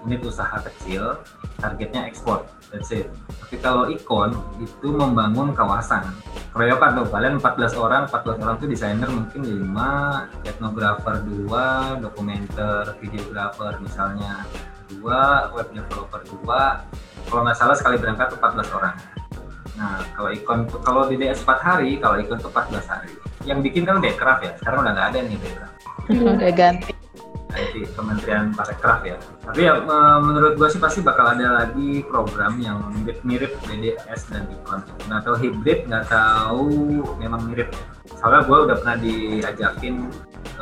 unit 0.04 0.22
usaha 0.24 0.60
kecil 0.64 1.20
targetnya 1.60 2.08
ekspor 2.08 2.44
that's 2.72 2.92
it. 2.92 3.10
Tapi 3.44 3.56
kalau 3.60 3.90
ikon 3.90 4.36
itu 4.62 4.88
membangun 4.94 5.56
kawasan. 5.58 6.06
Keroyokan 6.50 6.98
tuh 6.98 7.06
kalian 7.14 7.38
14 7.38 7.78
orang 7.78 8.04
14 8.10 8.42
orang 8.42 8.56
tuh 8.58 8.68
desainer 8.68 9.10
mungkin 9.10 9.42
5 9.46 10.50
etnografer 10.50 11.16
2 11.22 12.04
dokumenter 12.04 12.98
videografer 12.98 13.78
misalnya 13.78 14.44
dua 14.90 15.54
web 15.54 15.70
developer 15.70 16.22
2 16.26 17.30
kalau 17.30 17.42
nggak 17.46 17.58
salah 17.58 17.78
sekali 17.78 18.02
berangkat 18.02 18.34
tuh 18.34 18.42
14 18.42 18.78
orang 18.82 18.96
Nah, 19.80 20.04
kalau 20.12 20.30
ikon 20.36 20.60
kalau 20.84 21.08
di 21.08 21.16
DS 21.16 21.48
4 21.48 21.56
hari, 21.64 21.96
kalau 22.04 22.20
ikon 22.20 22.36
tuh 22.44 22.52
14 22.52 22.84
hari. 22.84 23.16
Yang 23.48 23.60
bikin 23.72 23.88
kan 23.88 24.04
Dekraf 24.04 24.44
ya. 24.44 24.52
Sekarang 24.60 24.84
udah 24.84 24.92
nggak 24.92 25.08
ada 25.16 25.20
nih 25.24 25.38
Dekraf. 25.40 25.72
Udah 26.12 26.52
ganti. 26.52 26.92
IT 27.50 27.98
Kementerian 27.98 28.54
Parekraf 28.54 29.02
ya. 29.02 29.18
Tapi 29.42 29.66
ya 29.66 29.82
me- 29.82 30.22
menurut 30.22 30.54
gua 30.60 30.70
sih 30.70 30.78
pasti 30.78 31.02
bakal 31.02 31.34
ada 31.34 31.66
lagi 31.66 32.06
program 32.06 32.62
yang 32.62 32.78
mirip-mirip 32.94 33.58
BDS 33.66 34.30
dan 34.30 34.46
ikon. 34.54 34.86
Nggak 35.10 35.22
tahu 35.26 35.36
hybrid, 35.40 35.80
nggak 35.90 36.06
tahu 36.12 36.70
memang 37.18 37.42
mirip. 37.50 37.74
ya. 37.74 37.82
Soalnya 38.22 38.46
gua 38.46 38.58
udah 38.70 38.76
pernah 38.84 38.98
diajakin 39.02 39.96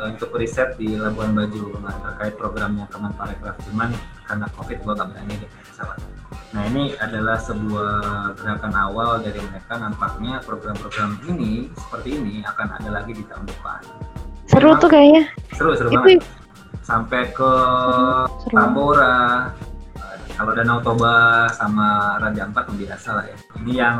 eh, 0.00 0.06
untuk 0.16 0.30
riset 0.38 0.78
di 0.80 0.96
Labuan 0.96 1.36
Bajo 1.36 1.76
nah, 1.82 1.92
terkait 2.08 2.38
programnya 2.40 2.88
Kemenparekraf. 2.88 3.58
Cuman 3.68 3.92
karena 4.24 4.46
COVID 4.56 4.78
gua 4.86 4.92
nggak 4.96 5.08
berani 5.12 5.34
deh 5.44 5.50
pesawat. 5.68 5.98
Nah 6.48 6.62
ini 6.72 6.96
adalah 6.96 7.36
sebuah 7.36 7.92
gerakan 8.40 8.72
awal 8.72 9.20
dari 9.20 9.36
mereka 9.36 9.76
nampaknya 9.76 10.40
program-program 10.40 11.20
ini 11.28 11.68
seperti 11.76 12.16
ini 12.16 12.40
akan 12.40 12.72
ada 12.80 12.88
lagi 12.88 13.12
di 13.12 13.20
tahun 13.28 13.44
depan. 13.44 13.80
Seru 14.48 14.72
Memang 14.72 14.80
tuh 14.80 14.88
kayaknya. 14.88 15.24
Seru 15.52 15.76
seru 15.76 15.88
Itu 15.92 16.00
banget. 16.00 16.24
Sampai 16.80 17.28
ke 17.36 17.52
seru. 18.48 18.56
Tambora, 18.56 19.52
kalau 20.40 20.52
Danau 20.56 20.80
Toba 20.80 21.44
sama 21.52 22.16
Raja 22.16 22.48
Ampat 22.48 22.72
biasa 22.72 23.08
lah 23.12 23.24
ya. 23.28 23.36
Ini 23.60 23.72
yang 23.76 23.98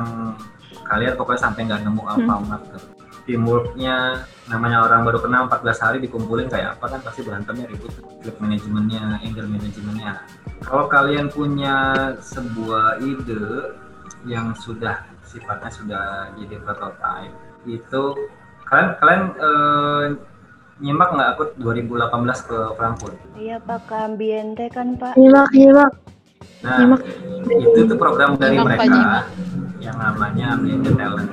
kalian 0.89 1.21
pokoknya 1.21 1.41
sampai 1.53 1.69
nggak 1.69 1.85
nemu 1.85 2.01
alfamart 2.01 2.65
tuh. 2.73 2.98
Teamworknya 3.29 4.25
namanya 4.49 4.89
orang 4.89 5.05
baru 5.05 5.21
kenal 5.21 5.53
14 5.53 5.85
hari 5.85 5.99
dikumpulin 6.01 6.49
kayak 6.49 6.81
apa 6.81 6.97
kan 6.97 7.01
pasti 7.05 7.21
berantemnya 7.21 7.69
ribut 7.69 7.93
Click 8.25 8.41
manajemennya, 8.41 9.21
anger 9.21 9.45
manajemennya 9.45 10.13
kalau 10.65 10.89
kalian 10.89 11.29
punya 11.29 11.77
sebuah 12.19 13.05
ide 13.05 13.77
yang 14.25 14.57
sudah 14.57 15.05
sifatnya 15.23 15.69
sudah 15.69 16.05
jadi 16.35 16.57
prototype 16.59 17.37
itu 17.69 18.03
kalian 18.65 18.89
kalian 18.97 19.23
eh, 19.37 20.05
nyimak 20.81 21.09
nggak 21.13 21.29
aku 21.37 21.43
2018 21.61 22.49
ke 22.49 22.59
Frankfurt 22.75 23.17
Iya 23.37 23.61
Pak, 23.61 23.87
ke 23.87 23.95
ambiente 23.95 24.65
kan 24.73 24.97
Pak. 24.97 25.15
Nyimak, 25.15 25.53
nyimak. 25.53 25.93
nah 26.65 26.77
Nyimak. 26.81 27.01
itu 27.45 27.81
tuh 27.85 27.99
program 28.01 28.35
dari 28.35 28.57
Nyimak, 28.57 28.65
Pak, 28.65 28.79
mereka 28.81 28.85
nyimak. 28.89 29.25
yang 29.79 29.97
namanya 30.01 30.47
Ambiente 30.57 30.91
Talent 30.97 31.31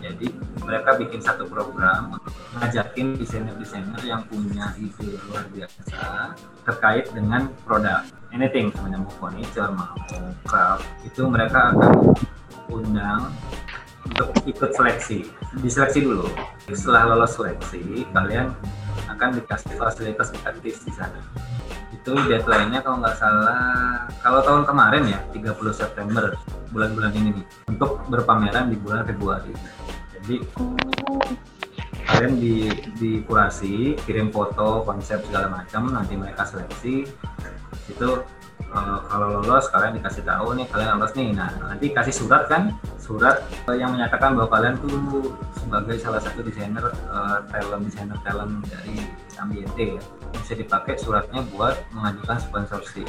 jadi 0.00 0.26
mereka 0.66 0.98
bikin 0.98 1.22
satu 1.22 1.46
program 1.46 2.18
ngajakin 2.58 3.14
desainer-desainer 3.14 4.02
yang 4.02 4.26
punya 4.26 4.74
ide 4.82 5.14
luar 5.30 5.46
biasa 5.54 6.34
terkait 6.66 7.06
dengan 7.14 7.46
produk. 7.62 8.02
Anything 8.34 8.74
sebenarnya 8.74 9.06
mau 9.06 9.14
furniture 9.22 9.70
mau 9.70 9.94
craft 10.44 10.84
itu 11.06 11.22
mereka 11.30 11.70
akan 11.70 11.94
undang 12.66 13.30
untuk 14.02 14.34
ikut 14.42 14.70
seleksi. 14.74 15.30
Diseleksi 15.62 16.02
dulu. 16.02 16.26
Setelah 16.66 17.14
lolos 17.14 17.38
seleksi 17.38 18.02
kalian 18.10 18.50
akan 19.06 19.38
dikasih 19.38 19.78
fasilitas 19.78 20.34
gratis 20.34 20.82
di 20.82 20.92
sana. 20.92 21.22
Itu 21.94 22.18
deadline-nya 22.26 22.82
kalau 22.82 22.98
nggak 22.98 23.16
salah 23.16 24.10
kalau 24.18 24.42
tahun 24.42 24.66
kemarin 24.66 25.04
ya 25.06 25.18
30 25.30 25.54
September 25.70 26.34
bulan-bulan 26.74 27.14
ini 27.14 27.30
nih 27.40 27.46
untuk 27.70 28.02
berpameran 28.10 28.68
di 28.68 28.76
bulan 28.76 29.06
Februari 29.06 29.54
jadi 30.26 30.42
kalian 32.02 32.34
di 32.42 32.66
di 32.98 33.10
kurasi 33.22 33.94
kirim 34.02 34.34
foto 34.34 34.82
konsep 34.82 35.22
segala 35.22 35.46
macam 35.46 35.86
nanti 35.94 36.18
mereka 36.18 36.42
seleksi. 36.42 37.06
Itu 37.86 38.26
eh, 38.58 38.98
kalau 39.06 39.38
lolos 39.38 39.70
kalian 39.70 40.02
dikasih 40.02 40.26
tahu 40.26 40.58
nih 40.58 40.66
kalian 40.66 40.98
lolos 40.98 41.14
nih. 41.14 41.30
Nah 41.30 41.46
nanti 41.62 41.94
kasih 41.94 42.10
surat 42.10 42.50
kan? 42.50 42.74
Surat 42.98 43.38
eh, 43.70 43.78
yang 43.78 43.94
menyatakan 43.94 44.34
bahwa 44.34 44.50
kalian 44.50 44.74
tuh 44.82 45.30
sebagai 45.54 45.94
salah 46.02 46.18
satu 46.18 46.42
desainer 46.42 46.82
eh, 46.90 47.38
talent 47.46 47.86
desainer 47.86 48.18
talent 48.26 48.66
dari 48.66 48.98
Ambiente 49.38 49.94
ya. 49.94 50.02
Bisa 50.42 50.58
dipakai 50.58 50.98
suratnya 50.98 51.46
buat 51.54 51.78
mengajukan 51.94 52.42
sponsorship. 52.42 53.06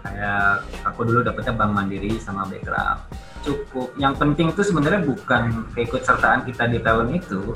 Kayak 0.00 0.64
aku 0.88 1.04
dulu 1.04 1.20
dapetnya 1.20 1.52
Bank 1.52 1.76
Mandiri 1.76 2.16
sama 2.16 2.48
Background 2.48 3.25
cukup. 3.46 3.94
Yang 3.94 4.14
penting 4.18 4.46
itu 4.50 4.62
sebenarnya 4.66 5.06
bukan 5.06 5.70
keikutsertaan 5.78 6.42
kita 6.50 6.66
di 6.66 6.82
talent 6.82 7.14
itu 7.14 7.54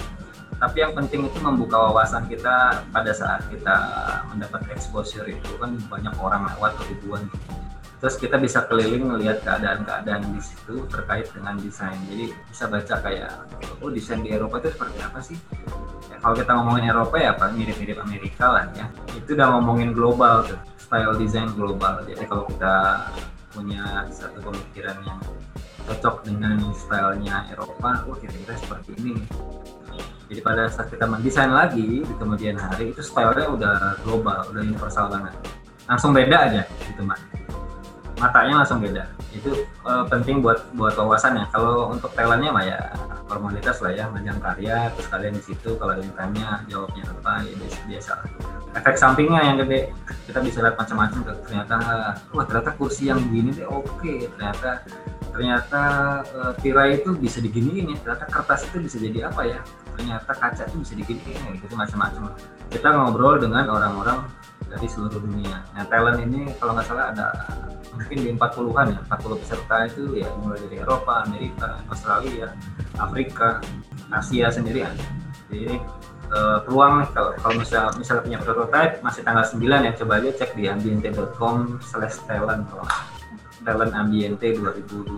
tapi 0.61 0.85
yang 0.85 0.93
penting 0.93 1.25
itu 1.25 1.41
membuka 1.41 1.89
wawasan 1.89 2.29
kita 2.29 2.85
pada 2.93 3.13
saat 3.17 3.49
kita 3.49 3.77
mendapat 4.29 4.61
exposure 4.77 5.25
itu. 5.25 5.57
Kan 5.57 5.81
banyak 5.89 6.13
orang 6.21 6.53
lewat 6.53 6.77
ribuan. 6.85 7.25
Terus 7.97 8.17
kita 8.21 8.37
bisa 8.37 8.69
keliling 8.69 9.09
melihat 9.09 9.41
keadaan-keadaan 9.41 10.21
di 10.37 10.41
situ 10.45 10.85
terkait 10.93 11.33
dengan 11.33 11.57
desain. 11.57 11.97
Jadi 12.13 12.37
bisa 12.53 12.69
baca 12.69 12.95
kayak 13.01 13.33
oh 13.81 13.89
desain 13.89 14.21
di 14.21 14.37
Eropa 14.37 14.61
itu 14.61 14.69
seperti 14.77 14.99
apa 15.01 15.19
sih? 15.25 15.37
Ya, 16.13 16.17
kalau 16.21 16.37
kita 16.37 16.53
ngomongin 16.53 16.93
Eropa 16.93 17.17
ya 17.17 17.33
apa 17.33 17.49
mirip-mirip 17.57 17.97
Amerika 17.97 18.53
lah 18.53 18.65
ya. 18.77 18.85
Itu 19.17 19.33
udah 19.33 19.49
ngomongin 19.57 19.97
global 19.97 20.45
tuh 20.45 20.61
style 20.77 21.17
desain 21.17 21.49
global. 21.57 22.05
Jadi 22.05 22.25
kalau 22.29 22.45
kita 22.45 23.09
punya 23.57 24.05
satu 24.13 24.45
pemikiran 24.45 24.97
yang 25.09 25.21
cocok 25.91 26.23
dengan 26.23 26.71
stylenya 26.71 27.51
Eropa, 27.51 28.07
oh 28.07 28.15
kira-kira 28.15 28.55
seperti 28.55 28.95
ini. 29.03 29.19
Jadi 30.31 30.41
pada 30.47 30.71
saat 30.71 30.87
kita 30.95 31.11
mendesain 31.11 31.51
lagi 31.51 32.07
di 32.07 32.15
kemudian 32.15 32.55
hari 32.55 32.95
itu 32.95 33.03
stylenya 33.03 33.51
udah 33.51 33.75
global, 34.07 34.47
udah 34.55 34.63
universal 34.63 35.11
banget. 35.11 35.35
Langsung 35.91 36.15
beda 36.15 36.47
aja 36.47 36.63
gitu 36.87 37.03
mak. 37.03 37.19
Matanya 38.23 38.63
langsung 38.63 38.79
beda. 38.79 39.11
Itu 39.35 39.67
eh, 39.67 40.05
penting 40.07 40.39
buat 40.39 40.71
buat 40.79 40.95
wawasan 40.95 41.43
ya. 41.43 41.51
Kalau 41.51 41.91
untuk 41.91 42.15
talentnya 42.15 42.55
mah 42.55 42.63
ya 42.63 42.79
formalitas 43.27 43.79
lah 43.83 43.91
ya, 43.95 44.07
majang 44.11 44.39
karya, 44.39 44.91
terus 44.95 45.07
kalian 45.11 45.35
di 45.39 45.43
situ 45.43 45.79
kalau 45.79 45.95
ada 45.95 46.03
yang 46.03 46.15
tanya 46.19 46.49
jawabnya 46.67 47.05
apa 47.11 47.47
ya 47.47 47.55
biasa, 47.59 47.79
biasa. 47.87 48.13
Efek 48.71 48.97
sampingnya 48.99 49.41
yang 49.43 49.57
gede, 49.63 49.91
kita 50.31 50.39
bisa 50.43 50.59
lihat 50.63 50.79
macam-macam. 50.79 51.19
Ternyata 51.47 51.75
wah 52.31 52.45
ternyata 52.47 52.71
kursi 52.79 53.11
yang 53.11 53.19
begini 53.19 53.51
deh 53.55 53.67
oke, 53.67 54.15
ternyata 54.35 54.83
ternyata 55.41 55.83
eh, 56.37 56.53
tirai 56.61 57.01
itu 57.01 57.17
bisa 57.17 57.41
diginiin 57.41 57.97
ya, 57.97 57.99
ternyata 58.05 58.29
kertas 58.29 58.69
itu 58.69 58.77
bisa 58.85 58.97
jadi 59.01 59.33
apa 59.33 59.49
ya, 59.49 59.61
ternyata 59.97 60.37
kaca 60.37 60.69
itu 60.69 60.77
bisa 60.85 60.93
diginiin 61.01 61.41
ya, 61.41 61.51
gitu 61.57 61.73
macam-macam. 61.81 62.37
Kita 62.69 62.93
ngobrol 62.93 63.41
dengan 63.41 63.65
orang-orang 63.73 64.29
dari 64.69 64.85
seluruh 64.85 65.17
dunia. 65.17 65.65
Nah 65.73 65.89
talent 65.89 66.21
ini 66.21 66.53
kalau 66.61 66.77
nggak 66.77 66.85
salah 66.85 67.17
ada 67.17 67.33
mungkin 67.97 68.21
di 68.21 68.29
40-an 68.37 68.87
ya, 68.93 69.01
40 69.09 69.41
peserta 69.41 69.77
itu 69.89 70.03
ya 70.21 70.29
mulai 70.45 70.61
dari 70.61 70.77
Eropa, 70.77 71.25
Amerika, 71.25 71.81
Australia, 71.89 72.53
Afrika, 73.01 73.65
Asia 74.13 74.53
sendiri 74.53 74.85
ada. 74.85 75.07
Jadi 75.49 75.81
eh, 76.37 76.59
peluang 76.69 77.09
kalau 77.17 77.33
kalau 77.41 77.57
misalnya, 77.57 77.97
misalnya 77.97 78.23
punya 78.29 78.39
prototype 78.45 79.01
masih 79.01 79.25
tanggal 79.25 79.49
9 79.49 79.89
ya 79.89 79.93
coba 80.05 80.13
aja 80.21 80.31
cek 80.37 80.53
di 80.53 80.69
ambiente.com 80.69 81.81
slash 81.81 82.21
talent 82.29 82.69
kalau. 82.69 82.85
Talent 83.65 83.93
ambiente 83.95 84.47
2021 84.57 85.17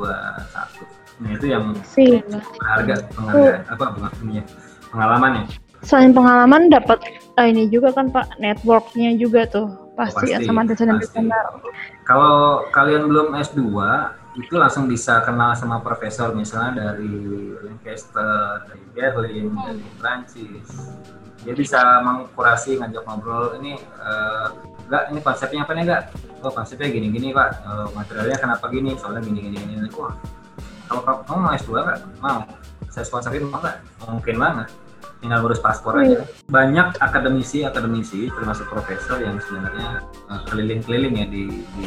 nah 1.23 1.31
itu 1.31 1.47
yang 1.47 1.65
Sih. 1.87 2.19
berharga 2.59 2.95
penghargaan 3.15 3.61
apa 3.69 3.85
pengalaman 3.95 4.43
pengalamannya 4.91 5.45
Selain 5.83 6.15
pengalaman 6.15 6.71
dapat 6.71 7.03
ah, 7.35 7.43
ini 7.43 7.67
juga 7.67 7.91
kan 7.91 8.07
Pak 8.15 8.39
networknya 8.39 9.19
juga 9.19 9.51
tuh. 9.51 9.67
Pasti, 9.99 10.31
ya 10.31 10.39
pasti, 10.39 10.47
sama 10.47 10.63
pasti. 10.63 10.71
desainer-desainer. 10.73 11.47
kalau 12.07 12.65
kalian 12.71 13.11
belum 13.11 13.35
S2 13.35 13.61
itu 14.39 14.55
langsung 14.57 14.87
bisa 14.89 15.21
kenal 15.27 15.53
sama 15.53 15.83
profesor 15.83 16.33
misalnya 16.39 16.95
dari 16.95 17.11
Lancaster, 17.61 18.63
dari 18.71 18.85
Berlin, 18.95 19.53
dari 19.53 19.85
Prancis 19.99 20.71
dia 21.43 21.55
bisa 21.59 21.79
mengkurasi 22.07 22.79
ngajak 22.79 23.03
ngobrol. 23.03 23.59
Ini 23.59 23.75
uh, 23.99 24.47
enggak 24.87 25.03
ini 25.11 25.21
konsepnya 25.21 25.61
apa 25.67 25.73
nih 25.75 25.83
enggak 25.85 26.03
oh 26.43 26.53
konsepnya 26.53 26.91
gini 26.91 27.09
gini 27.15 27.31
pak 27.31 27.63
uh, 27.65 27.89
materialnya 27.95 28.39
kenapa 28.39 28.67
gini? 28.69 28.95
Soalnya 28.99 29.23
gini 29.23 29.49
gini 29.49 29.57
gini 29.59 29.87
wah 29.95 30.15
kalau 30.91 31.03
kamu 31.25 31.39
mau 31.41 31.53
S2 31.57 31.71
enggak 31.73 31.99
mau. 32.21 32.41
Saya 32.93 33.05
sponsorin 33.09 33.49
mau 33.49 33.63
enggak 33.63 33.77
mungkin 34.05 34.37
banget. 34.37 34.69
Tinggal 35.23 35.39
ngurus 35.39 35.63
paspor 35.63 36.03
aja. 36.03 36.27
Banyak 36.51 36.99
akademisi-akademisi 36.99 38.29
termasuk 38.35 38.67
profesor 38.67 39.23
yang 39.23 39.39
sebenarnya 39.39 40.03
keliling-keliling 40.51 41.15
ya 41.15 41.27
di, 41.31 41.63
di 41.79 41.87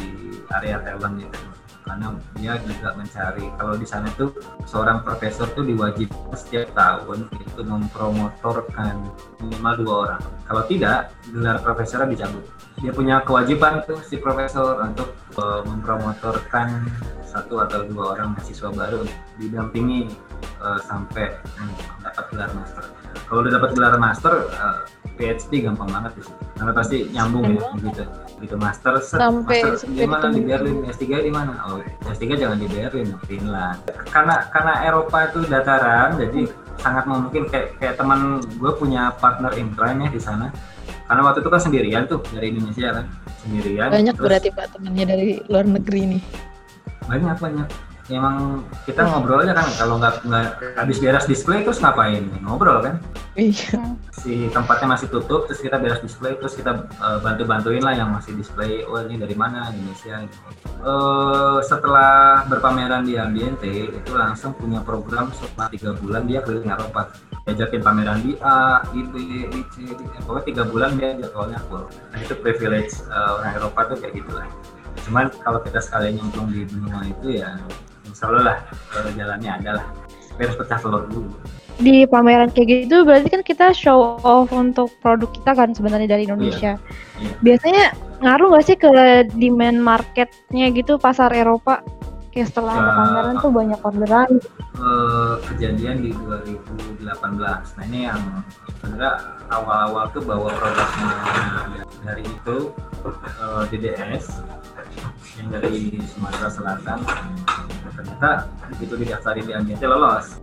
area 0.50 0.80
talent 0.80 1.20
gitu 1.20 1.38
karena 1.86 2.06
dia 2.34 2.58
juga 2.66 2.98
mencari 2.98 3.46
kalau 3.54 3.74
di 3.78 3.86
sana 3.86 4.10
tuh 4.18 4.34
seorang 4.66 5.06
profesor 5.06 5.46
tuh 5.54 5.62
diwajibkan 5.62 6.34
setiap 6.34 6.74
tahun 6.74 7.30
itu 7.38 7.62
mempromotorkan 7.62 9.06
minimal 9.38 9.74
dua 9.78 9.94
orang. 10.10 10.22
Kalau 10.50 10.62
tidak 10.66 11.14
gelar 11.30 11.62
profesornya 11.62 12.10
dicabut. 12.10 12.44
Dia 12.82 12.92
punya 12.92 13.24
kewajiban 13.24 13.80
tuh 13.88 13.96
si 14.04 14.20
profesor 14.20 14.82
untuk 14.84 15.14
uh, 15.40 15.64
mempromotorkan 15.64 16.84
satu 17.24 17.64
atau 17.64 17.86
dua 17.88 18.18
orang 18.18 18.36
mahasiswa 18.36 18.68
baru 18.68 19.06
didampingi 19.40 20.10
uh, 20.60 20.80
sampai 20.84 21.38
mendapat 21.56 22.24
gelar 22.34 22.50
master. 22.52 22.84
Kalau 23.30 23.40
udah 23.46 23.52
dapat 23.56 23.70
gelar 23.72 23.94
master 23.96 24.34
uh, 24.58 24.82
PhD 25.16 25.64
gampang 25.64 25.88
banget 25.88 26.12
sih. 26.20 26.32
Karena 26.56 26.72
pasti 26.76 26.96
nyambung 27.10 27.56
ya 27.56 27.64
gitu. 27.80 28.04
Gitu 28.36 28.54
master 28.60 29.00
set, 29.00 29.16
sampai 29.16 29.64
master 29.64 29.88
di 29.88 30.04
mana 30.04 30.28
di 30.28 30.42
Berlin 30.44 30.84
S3 30.84 31.04
di 31.24 31.32
mana 31.32 31.56
oh 31.72 31.80
S3 32.04 32.36
jangan 32.36 32.60
di 32.60 32.68
Berlin 32.68 33.16
Finland. 33.24 33.80
Karena 34.12 34.44
karena 34.52 34.72
Eropa 34.84 35.18
itu 35.32 35.40
dataran 35.48 36.20
jadi 36.20 36.40
sangat 36.76 37.04
mungkin 37.08 37.48
kayak 37.48 37.80
kayak 37.80 37.96
teman 37.96 38.44
gue 38.44 38.72
punya 38.76 39.16
partner 39.16 39.56
in 39.56 39.72
crime 39.72 40.04
ya 40.04 40.10
di 40.12 40.20
sana. 40.20 40.52
Karena 41.08 41.22
waktu 41.24 41.40
itu 41.40 41.50
kan 41.50 41.60
sendirian 41.62 42.04
tuh 42.06 42.20
dari 42.30 42.52
Indonesia 42.52 43.02
kan. 43.02 43.06
Sendirian 43.40 43.88
banyak 43.88 44.14
terus, 44.14 44.26
berarti 44.28 44.48
pak 44.52 44.66
temannya 44.76 45.04
dari 45.08 45.28
luar 45.48 45.64
negeri 45.64 46.00
nih. 46.18 46.22
Banyak 47.06 47.36
banyak 47.38 47.68
emang 48.10 48.62
kita 48.86 49.02
ngobrol 49.02 49.42
aja 49.42 49.50
kan 49.50 49.66
kalau 49.74 49.98
nggak 49.98 50.22
nggak 50.22 50.46
habis 50.78 51.02
beres 51.02 51.26
display 51.26 51.66
terus 51.66 51.82
ngapain 51.82 52.22
ngobrol 52.46 52.78
kan 52.78 53.02
iya 53.34 53.82
si 54.14 54.46
tempatnya 54.54 54.94
masih 54.94 55.10
tutup 55.10 55.50
terus 55.50 55.58
kita 55.58 55.76
beres 55.82 55.98
display 55.98 56.38
terus 56.38 56.54
kita 56.54 56.86
uh, 57.02 57.18
bantu 57.18 57.42
bantuin 57.42 57.82
lah 57.82 57.98
yang 57.98 58.14
masih 58.14 58.38
display 58.38 58.86
oh 58.86 59.02
ini 59.02 59.18
dari 59.18 59.34
mana 59.34 59.74
Indonesia 59.74 60.22
gitu. 60.22 60.38
uh, 60.86 61.58
setelah 61.66 62.46
berpameran 62.46 63.02
di 63.02 63.18
Ambiente 63.18 63.90
itu 63.90 64.12
langsung 64.14 64.54
punya 64.54 64.78
program 64.86 65.34
selama 65.34 65.66
tiga 65.74 65.90
bulan 65.98 66.30
dia 66.30 66.46
keliling 66.46 66.70
Eropa 66.70 67.10
diajakin 67.46 67.78
pameran 67.78 68.18
di 68.26 68.34
A, 68.42 68.82
di 68.90 69.06
B, 69.06 69.14
di 69.46 69.62
C, 69.70 69.86
di 69.86 70.02
E. 70.02 70.18
Pokoknya 70.26 70.44
tiga 70.50 70.62
bulan 70.66 70.98
dia 70.98 71.14
jadwalnya 71.14 71.62
full. 71.70 71.86
Nah, 72.10 72.18
itu 72.18 72.34
privilege 72.42 73.06
uh, 73.06 73.38
orang 73.38 73.54
Eropa 73.54 73.80
tuh 73.94 73.96
kayak 74.02 74.18
gitu 74.18 74.34
lah. 74.34 74.50
Cuman 75.06 75.30
kalau 75.46 75.62
kita 75.62 75.78
sekalian 75.78 76.18
nyemplung 76.18 76.50
di 76.50 76.66
benua 76.66 77.06
itu 77.06 77.38
ya 77.38 77.54
Allah 78.24 78.42
lah 78.42 78.58
jalannya 79.12 79.50
ada 79.50 79.70
lah 79.82 79.86
harus 80.36 80.56
pecah 80.56 80.78
telur 80.80 81.04
dulu 81.08 81.30
di 81.76 82.08
pameran 82.08 82.48
kayak 82.48 82.88
gitu 82.88 83.04
berarti 83.04 83.28
kan 83.28 83.42
kita 83.44 83.66
show 83.76 84.16
off 84.24 84.48
untuk 84.48 84.88
produk 85.04 85.28
kita 85.28 85.52
kan 85.52 85.76
sebenarnya 85.76 86.08
dari 86.08 86.24
Indonesia. 86.24 86.80
Iya. 86.80 87.20
Iya. 87.20 87.32
Biasanya 87.44 87.84
ngaruh 88.24 88.48
nggak 88.48 88.64
sih 88.64 88.76
ke 88.80 88.90
demand 89.36 89.78
marketnya 89.84 90.72
gitu 90.72 90.96
pasar 90.96 91.36
Eropa? 91.36 91.84
Kayak 92.36 92.52
setelah 92.52 92.74
ada 92.76 92.92
pameran 93.00 93.34
tuh 93.40 93.48
banyak 93.48 93.80
orderan. 93.80 94.30
Uh, 94.76 95.40
kejadian 95.48 96.04
di 96.04 96.12
2018. 96.12 97.00
Nah 97.48 97.84
ini 97.88 98.04
yang 98.04 98.20
sebenarnya 98.76 99.40
awal-awal 99.48 100.04
tuh 100.12 100.20
bawa 100.20 100.52
produknya 100.52 101.16
dari 102.04 102.28
itu 102.28 102.76
uh, 103.08 103.64
eh, 103.64 103.72
DDS 103.72 104.44
yang 105.40 105.48
dari 105.48 105.96
Sumatera 106.12 106.48
Selatan 106.52 107.00
ternyata 107.96 108.52
begitu 108.68 108.94
didaftarin 109.00 109.44
di 109.48 109.52
Ambiente 109.56 109.88
lolos 109.88 110.36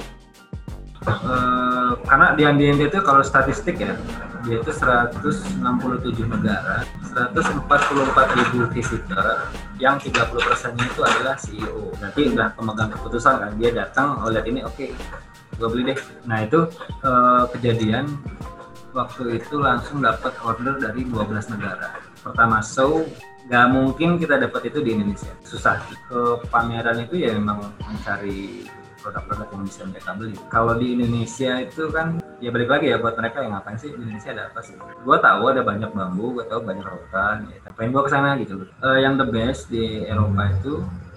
uh, 1.07 1.91
karena 2.07 2.27
di 2.35 2.43
Ambiente 2.47 2.87
itu 2.87 2.99
kalau 3.03 3.23
statistik 3.23 3.79
ya 3.79 3.95
dia 4.43 4.59
itu 4.59 4.71
167 4.75 5.63
negara 6.27 6.83
144 7.15 8.37
ribu 8.39 8.67
visitor 8.75 9.47
yang 9.79 9.95
30 9.95 10.19
persennya 10.35 10.83
itu 10.83 10.99
adalah 10.99 11.35
CEO 11.39 11.95
berarti 11.95 12.21
udah 12.35 12.47
pemegang 12.55 12.91
keputusan 12.91 13.35
kan 13.39 13.51
dia 13.55 13.71
datang 13.71 14.19
oh 14.19 14.27
lihat 14.27 14.43
ini 14.43 14.59
oke 14.67 14.75
okay, 14.75 14.91
gue 15.57 15.67
beli 15.69 15.83
deh. 15.93 15.99
Nah 16.25 16.43
itu 16.45 16.59
uh, 17.05 17.45
kejadian 17.53 18.09
waktu 18.93 19.41
itu 19.41 19.55
langsung 19.57 20.01
dapat 20.01 20.33
order 20.41 20.77
dari 20.77 21.05
12 21.05 21.53
negara. 21.53 21.97
Pertama 22.21 22.61
show 22.61 23.05
nggak 23.47 23.67
mungkin 23.75 24.15
kita 24.17 24.39
dapat 24.39 24.71
itu 24.73 24.79
di 24.81 24.95
Indonesia. 24.97 25.33
Susah. 25.45 25.81
Ke 26.09 26.41
pameran 26.49 27.05
itu 27.05 27.21
ya 27.21 27.35
memang 27.35 27.73
mencari 27.83 28.65
produk-produk 29.03 29.47
yang 29.51 29.63
bisa 29.67 29.81
mereka 29.83 30.15
beli. 30.15 30.35
Kalau 30.47 30.73
di 30.79 30.87
Indonesia 30.95 31.59
itu 31.59 31.83
kan 31.91 32.23
ya 32.39 32.49
balik 32.49 32.69
lagi 32.71 32.85
ya 32.95 32.97
buat 32.97 33.19
mereka 33.19 33.43
yang 33.43 33.59
ngapain 33.59 33.75
sih 33.75 33.91
di 33.91 33.99
Indonesia 33.99 34.31
ada 34.31 34.43
apa 34.47 34.59
sih? 34.63 34.75
Gue 34.79 35.17
tahu 35.19 35.43
ada 35.51 35.61
banyak 35.61 35.91
bambu 35.91 36.39
gue 36.39 36.45
tahu 36.47 36.63
banyak 36.63 36.85
rotan 36.87 37.51
ya 37.51 37.57
ngapain 37.67 37.89
gue 37.91 38.03
ke 38.07 38.11
sana 38.11 38.29
gitu 38.39 38.55
uh, 38.79 38.97
yang 38.97 39.19
the 39.19 39.27
best 39.27 39.67
di 39.67 40.07
Eropa 40.07 40.47
itu 40.55 40.73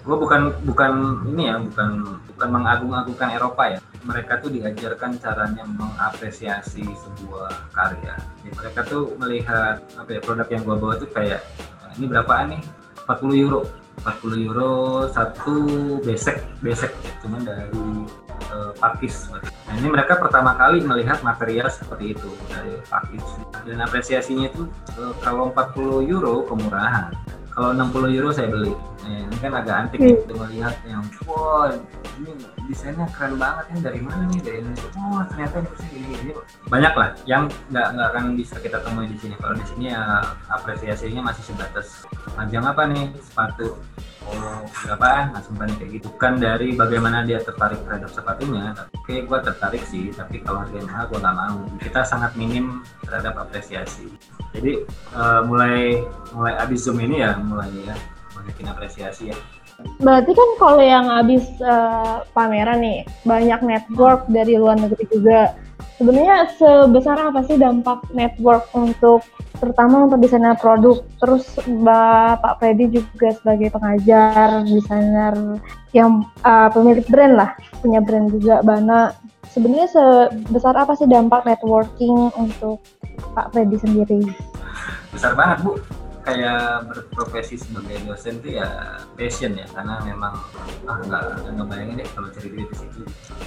gue 0.07 0.15
bukan 0.15 0.55
bukan 0.63 0.91
ini 1.27 1.51
ya 1.51 1.59
bukan 1.59 2.15
bukan 2.35 2.49
mengagung-agungkan 2.51 3.29
Eropa 3.31 3.63
ya. 3.71 3.79
Mereka 4.07 4.39
tuh 4.39 4.51
diajarkan 4.51 5.19
caranya 5.19 5.63
mengapresiasi 5.67 6.83
sebuah 6.83 7.51
karya. 7.75 8.15
Jadi 8.39 8.49
mereka 8.55 8.79
tuh 8.87 9.15
melihat 9.19 9.83
apa 9.99 10.09
ya 10.15 10.19
produk 10.23 10.47
yang 10.47 10.63
gue 10.63 10.75
bawa 10.79 10.95
tuh 10.95 11.11
kayak 11.11 11.43
ini 11.99 12.07
berapaan 12.07 12.55
nih? 12.55 12.61
40 13.07 13.43
euro 13.43 13.63
40 14.03 14.47
euro 14.47 15.05
satu 15.09 15.55
besek 16.05 16.41
besek. 16.61 16.93
Cuman 17.23 17.41
dari 17.41 17.73
uh, 18.53 18.71
pakis. 18.77 19.29
Nah 19.33 19.73
ini 19.77 19.87
mereka 19.89 20.21
pertama 20.21 20.53
kali 20.55 20.83
melihat 20.85 21.21
material 21.25 21.67
seperti 21.71 22.13
itu 22.13 22.29
dari 22.49 22.77
pakis. 22.87 23.25
Dan 23.65 23.81
apresiasinya 23.81 24.47
itu 24.47 24.69
uh, 25.01 25.13
kalau 25.21 25.49
40 25.51 26.11
euro 26.13 26.45
kemurahan 26.45 27.11
kalau 27.57 27.73
60 27.73 28.13
euro 28.13 28.29
saya 28.29 28.53
beli. 28.53 28.69
Nah, 29.01 29.17
ini 29.25 29.37
kan 29.41 29.51
agak 29.57 29.75
antik 29.81 29.97
nih 29.97 30.13
hmm. 30.13 30.37
melihat 30.37 30.77
yang 30.85 31.01
wow 31.25 31.65
ini 32.21 32.37
desainnya 32.69 33.09
keren 33.09 33.33
banget 33.41 33.65
ya 33.73 33.77
dari 33.89 33.99
mana 34.05 34.29
nih 34.29 34.39
dari 34.45 34.57
Indonesia? 34.61 34.89
Oh 34.93 35.21
ternyata 35.25 35.55
ini 35.57 35.69
bisa 35.73 35.85
gini 35.89 36.05
gini 36.13 36.31
banyak 36.69 36.93
lah 36.93 37.09
yang 37.25 37.49
nggak 37.73 37.87
nggak 37.97 38.07
akan 38.13 38.23
bisa 38.37 38.55
kita 38.61 38.77
temui 38.85 39.09
di 39.09 39.17
sini. 39.17 39.33
Kalau 39.41 39.57
di 39.57 39.65
sini 39.65 39.85
ya 39.89 40.21
apresiasinya 40.53 41.33
masih 41.33 41.43
sebatas 41.49 42.05
panjang 42.37 42.61
apa 42.61 42.85
nih 42.93 43.09
sepatu 43.25 43.73
oh 44.27 44.67
langsung 45.33 45.55
banyak 45.55 45.77
kayak 45.79 45.91
gitu. 46.01 46.07
Kan 46.19 46.39
dari 46.41 46.75
bagaimana 46.75 47.23
dia 47.23 47.39
tertarik 47.39 47.79
terhadap 47.87 48.11
sepatunya 48.11 48.75
oke 48.91 49.13
gue 49.13 49.39
tertarik 49.43 49.83
sih 49.87 50.11
tapi 50.11 50.43
kalau 50.43 50.63
harganya 50.63 50.87
mahal 50.91 51.05
gue 51.09 51.19
nggak 51.23 51.37
mau. 51.37 51.57
Kita 51.79 52.01
sangat 52.03 52.31
minim 52.35 52.83
terhadap 53.07 53.39
apresiasi. 53.39 54.11
Jadi 54.51 54.83
uh, 55.15 55.41
mulai 55.47 56.03
mulai 56.35 56.53
abis 56.59 56.87
zoom 56.87 56.99
ini 56.99 57.23
ya 57.23 57.39
mulai 57.39 57.71
ya 57.87 57.95
banyakin 58.35 58.67
apresiasi 58.71 59.23
ya. 59.31 59.37
Berarti 60.01 60.31
kan 60.33 60.49
kalau 60.57 60.81
yang 60.81 61.05
habis 61.05 61.45
uh, 61.61 62.25
pameran 62.33 62.81
nih 62.81 63.05
banyak 63.21 63.61
network 63.61 64.25
dari 64.25 64.57
luar 64.57 64.77
negeri 64.81 65.05
juga. 65.09 65.53
Sebenarnya 65.97 66.45
sebesar 66.61 67.17
apa 67.17 67.41
sih 67.49 67.57
dampak 67.57 68.05
network 68.13 68.69
untuk 68.77 69.25
terutama 69.57 70.05
untuk 70.05 70.21
desainer 70.21 70.53
produk. 70.53 71.01
Terus 71.17 71.57
Bapak 71.65 72.61
Freddy 72.61 73.01
juga 73.01 73.33
sebagai 73.33 73.73
pengajar, 73.73 74.61
desainer 74.69 75.57
yang 75.97 76.21
uh, 76.45 76.69
pemilik 76.69 77.01
brand 77.09 77.33
lah, 77.33 77.49
punya 77.81 77.97
brand 77.97 78.29
juga 78.29 78.61
Bana. 78.61 79.09
Sebenarnya 79.49 79.89
sebesar 79.89 80.77
apa 80.77 80.93
sih 80.93 81.09
dampak 81.09 81.49
networking 81.49 82.29
untuk 82.37 82.77
Pak 83.33 83.49
Freddy 83.49 83.81
sendiri? 83.81 84.21
Besar 85.09 85.33
banget 85.33 85.65
Bu. 85.65 85.81
Kayak 86.27 86.91
berprofesi 86.91 87.55
sebagai 87.55 88.03
dosen 88.03 88.43
tuh 88.43 88.59
ya 88.59 88.99
passion 89.15 89.55
ya 89.55 89.63
karena 89.71 89.95
memang 90.03 90.35
ah 90.83 90.99
nggak 90.99 91.55
nggak 91.55 91.67
bayangin 91.71 92.03
deh 92.03 92.07
kalau 92.11 92.27
cari 92.35 92.47
duit 92.51 92.67
di 92.67 92.75
situ. 92.75 93.01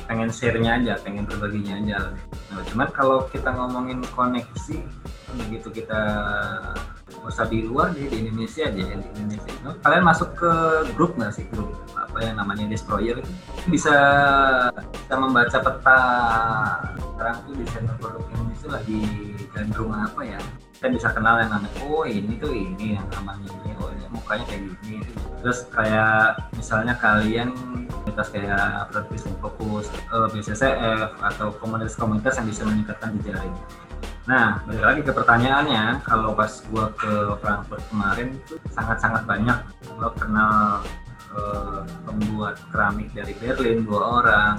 Pengen 0.08 0.32
share-nya 0.32 0.80
aja 0.80 0.96
pengen 1.04 1.28
berbaginya 1.28 1.76
aja. 1.76 2.16
Nah, 2.48 2.64
cuman 2.72 2.88
kalau 2.96 3.28
kita 3.28 3.52
ngomongin 3.52 4.00
koneksi 4.16 4.80
begitu 5.36 5.68
kita 5.70 6.02
usah 7.20 7.44
di 7.46 7.66
luar 7.66 7.92
di, 7.92 8.08
di 8.08 8.26
Indonesia 8.26 8.64
aja 8.64 8.80
di 8.80 9.08
Indonesia 9.18 9.52
no? 9.60 9.76
kalian 9.84 10.04
masuk 10.06 10.32
ke 10.34 10.52
grup 10.96 11.14
nggak 11.20 11.32
sih? 11.36 11.44
Grup 11.52 11.70
apa 11.92 12.18
yang 12.24 12.40
namanya 12.40 12.64
destroyer 12.70 13.20
itu? 13.20 13.30
Bisa 13.68 13.94
kita 14.72 15.16
membaca 15.20 15.58
peta 15.60 16.00
sekarang 16.96 17.36
tuh 17.44 17.54
desain 17.60 17.84
produk 18.00 18.24
Indonesia 18.32 18.68
lagi 18.72 19.02
cenderung 19.52 19.92
apa 19.92 20.20
ya? 20.24 20.40
Kita 20.80 20.86
bisa 20.88 21.08
kenal 21.12 21.36
yang 21.44 21.52
namanya 21.52 21.76
oh 21.84 22.08
ini 22.08 22.40
tuh 22.40 22.52
ini 22.56 22.96
yang 22.96 23.06
namanya 23.12 23.46
ini 23.52 23.70
oh 23.76 23.92
ini 23.92 24.04
mukanya 24.08 24.44
kayak 24.48 24.62
gini 24.80 25.04
terus 25.40 25.64
kayak 25.72 26.36
misalnya 26.52 26.92
kalian 27.00 27.52
komunitas 27.88 28.28
kayak 28.28 28.92
produk 28.92 29.16
fokus 29.40 29.86
uh, 30.12 30.28
BCCF 30.28 31.16
atau 31.20 31.48
komunitas-komunitas 31.60 32.36
yang 32.40 32.46
bisa 32.48 32.62
meningkatkan 32.68 33.16
jejaring 33.20 33.56
Nah, 34.28 34.60
balik 34.68 34.84
lagi 34.84 35.00
ke 35.00 35.12
pertanyaannya, 35.16 36.04
kalau 36.04 36.36
pas 36.36 36.52
gua 36.68 36.92
ke 36.92 37.12
Frankfurt 37.40 37.82
kemarin 37.88 38.36
itu 38.36 38.60
sangat-sangat 38.68 39.24
banyak. 39.24 39.58
Gua 39.96 40.12
kenal 40.12 40.84
eh, 41.32 41.80
pembuat 42.04 42.60
keramik 42.68 43.08
dari 43.16 43.32
Berlin 43.40 43.88
dua 43.88 44.20
orang, 44.20 44.54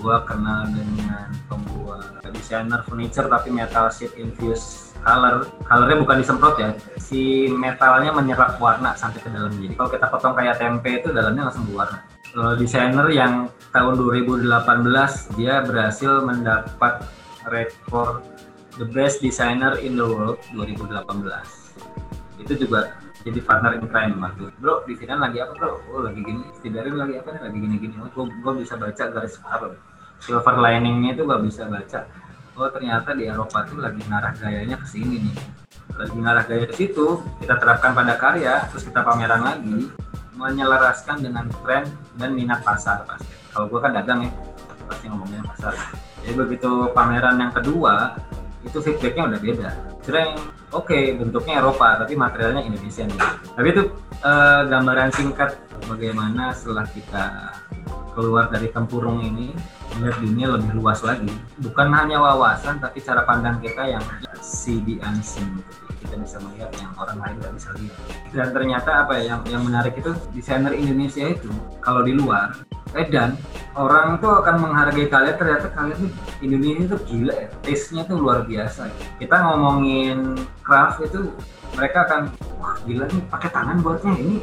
gua 0.00 0.24
kenal 0.24 0.72
dengan 0.72 1.28
pembuat 1.52 2.22
desainer 2.32 2.80
furniture 2.86 3.28
tapi 3.28 3.52
metal 3.52 3.92
sheet 3.92 4.14
infused 4.16 4.96
color. 5.04 5.44
Colornya 5.68 5.96
bukan 6.00 6.16
disemprot 6.24 6.56
ya. 6.56 6.70
Si 6.96 7.50
metalnya 7.52 8.10
menyerap 8.14 8.56
warna 8.56 8.96
sampai 8.96 9.20
ke 9.20 9.28
dalam. 9.28 9.52
Jadi 9.52 9.74
kalau 9.76 9.90
kita 9.92 10.06
potong 10.08 10.34
kayak 10.36 10.56
tempe 10.56 11.02
itu 11.02 11.12
dalamnya 11.12 11.50
langsung 11.50 11.68
berwarna. 11.68 12.04
Kalau 12.28 12.52
desainer 12.56 13.06
yang 13.12 13.48
tahun 13.72 13.94
2018 14.00 14.48
dia 15.36 15.64
berhasil 15.64 16.24
mendapat 16.24 17.04
rekor 17.48 18.20
the 18.78 18.86
best 18.86 19.18
designer 19.18 19.74
in 19.82 19.98
the 19.98 20.06
world 20.06 20.38
2018 20.54 21.02
itu 22.38 22.52
juga 22.54 22.94
jadi 23.26 23.42
partner 23.42 23.74
in 23.74 23.84
crime 23.90 24.14
waktu 24.22 24.54
bro 24.62 24.86
di 24.86 24.94
sini 24.94 25.18
lagi 25.18 25.42
apa 25.42 25.52
bro? 25.58 25.82
Oh 25.90 26.06
lagi 26.06 26.22
gini. 26.22 26.46
Setidaknya 26.54 26.94
lagi 26.94 27.14
apa 27.18 27.28
nih? 27.34 27.40
Lagi 27.50 27.58
gini 27.58 27.76
gini 27.82 27.94
oh 27.98 28.08
gua, 28.14 28.24
gua 28.40 28.52
bisa 28.56 28.78
baca 28.78 29.04
garis 29.10 29.36
apa 29.42 29.74
silver 30.22 30.54
liningnya 30.54 31.18
itu 31.18 31.22
gua 31.26 31.42
bisa 31.42 31.66
baca. 31.66 32.06
Oh 32.54 32.70
ternyata 32.70 33.18
di 33.18 33.26
Eropa 33.26 33.66
tuh 33.66 33.82
lagi 33.82 34.00
ngarah 34.06 34.32
gayanya 34.38 34.78
ke 34.78 34.86
sini 34.86 35.28
nih. 35.28 35.36
Lagi 35.98 36.14
ngarah 36.14 36.44
gaya 36.46 36.64
ke 36.70 36.74
situ 36.78 37.18
kita 37.42 37.58
terapkan 37.58 37.90
pada 37.92 38.14
karya 38.14 38.62
terus 38.70 38.86
kita 38.86 39.02
pameran 39.02 39.42
lagi 39.42 39.90
menyelaraskan 40.38 41.18
dengan 41.18 41.50
tren 41.66 41.90
dan 42.14 42.30
minat 42.38 42.62
pasar 42.62 43.02
pasti. 43.02 43.34
Kalau 43.50 43.66
gua 43.66 43.82
kan 43.82 43.98
dagang 43.98 44.22
ya 44.22 44.30
pasti 44.86 45.10
ngomongnya 45.10 45.42
pasar. 45.42 45.74
Jadi 46.22 46.34
begitu 46.38 46.70
pameran 46.94 47.36
yang 47.42 47.50
kedua 47.50 48.14
itu 48.66 48.78
feedbacknya 48.82 49.22
udah 49.34 49.40
beda. 49.40 49.70
Kira 50.02 50.20
oke 50.72 50.98
bentuknya 51.18 51.60
Eropa 51.60 52.00
tapi 52.00 52.14
materialnya 52.18 52.62
Indonesia 52.64 53.04
nih 53.08 53.20
tapi 53.56 53.66
itu 53.72 53.82
eh, 54.22 54.62
gambaran 54.68 55.10
singkat 55.12 55.50
bagaimana 55.88 56.52
setelah 56.52 56.84
kita 56.90 57.24
keluar 58.12 58.50
dari 58.50 58.68
tempurung 58.74 59.22
ini 59.22 59.54
melihat 59.96 60.18
dunia 60.20 60.46
lebih 60.58 60.72
luas 60.78 61.00
lagi. 61.06 61.30
Bukan 61.62 61.88
hanya 61.94 62.18
wawasan 62.18 62.82
tapi 62.82 62.98
cara 63.00 63.22
pandang 63.24 63.62
kita 63.62 63.86
yang 63.86 64.02
unseen. 65.02 65.46
gitu. 65.58 65.87
Kita 66.00 66.14
bisa 66.18 66.36
melihat 66.42 66.70
yang 66.78 66.92
orang 66.94 67.18
lain 67.18 67.34
nggak 67.42 67.54
bisa 67.58 67.68
lihat. 67.76 67.96
Dan 68.30 68.48
ternyata 68.54 68.90
apa 69.04 69.12
ya 69.18 69.34
yang 69.34 69.40
yang 69.48 69.62
menarik 69.66 69.94
itu 69.98 70.12
desainer 70.32 70.72
Indonesia 70.74 71.26
itu 71.26 71.50
kalau 71.82 72.02
di 72.06 72.14
luar 72.14 72.54
edan 72.96 73.36
orang 73.76 74.16
tuh 74.16 74.40
akan 74.40 74.64
menghargai 74.64 75.12
kalian 75.12 75.36
ternyata 75.36 75.68
kalian 75.76 76.08
tuh 76.08 76.10
Indonesia 76.40 76.84
tuh 76.96 77.00
gila 77.04 77.34
ya 77.36 77.48
taste-nya 77.60 78.02
tuh 78.08 78.16
luar 78.16 78.48
biasa. 78.48 78.88
Kita 79.20 79.36
ngomongin 79.44 80.38
craft 80.64 81.04
itu 81.04 81.30
mereka 81.76 81.98
akan 82.08 82.22
wah 82.58 82.76
gila 82.84 83.04
nih 83.08 83.22
pakai 83.28 83.50
tangan 83.52 83.76
buatnya 83.82 84.12
ini. 84.16 84.36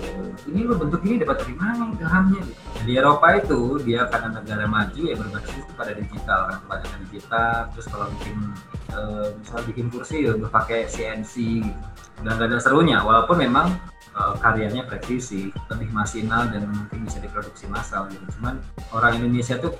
Ini 0.46 0.60
lo 0.68 0.78
bentuk 0.78 1.02
ini 1.08 1.22
dapat 1.24 1.42
dari 1.42 1.56
mana 1.58 1.90
ilhamnya? 1.96 2.44
Di 2.86 2.92
Eropa 2.94 3.28
itu 3.34 3.82
dia 3.82 4.06
karena 4.12 4.38
negara 4.38 4.66
maju 4.70 5.02
ya 5.02 5.16
berbasis 5.18 5.66
pada 5.74 5.92
digital 5.96 6.40
kan 6.52 6.60
pada 6.70 6.86
digital. 7.08 7.72
Terus 7.74 7.88
kalau 7.90 8.08
bikin 8.20 8.38
eh, 8.94 9.28
misal 9.42 9.60
bikin 9.66 9.86
kursi 9.90 10.18
ya 10.28 10.38
udah 10.38 10.50
pakai 10.52 10.86
CNC 10.86 11.34
gitu. 11.66 11.82
Dan 12.24 12.40
gak 12.40 12.48
ada 12.48 12.60
serunya 12.62 13.02
walaupun 13.02 13.42
memang 13.42 13.74
eh, 14.14 14.36
karyanya 14.40 14.86
presisi 14.86 15.50
lebih 15.72 15.90
masinal 15.90 16.48
dan 16.52 16.70
mungkin 16.70 17.04
bisa 17.08 17.18
diproduksi 17.24 17.66
massal 17.72 18.06
gitu. 18.14 18.26
Cuman 18.38 18.62
orang 18.94 19.18
Indonesia 19.18 19.58
tuh 19.58 19.74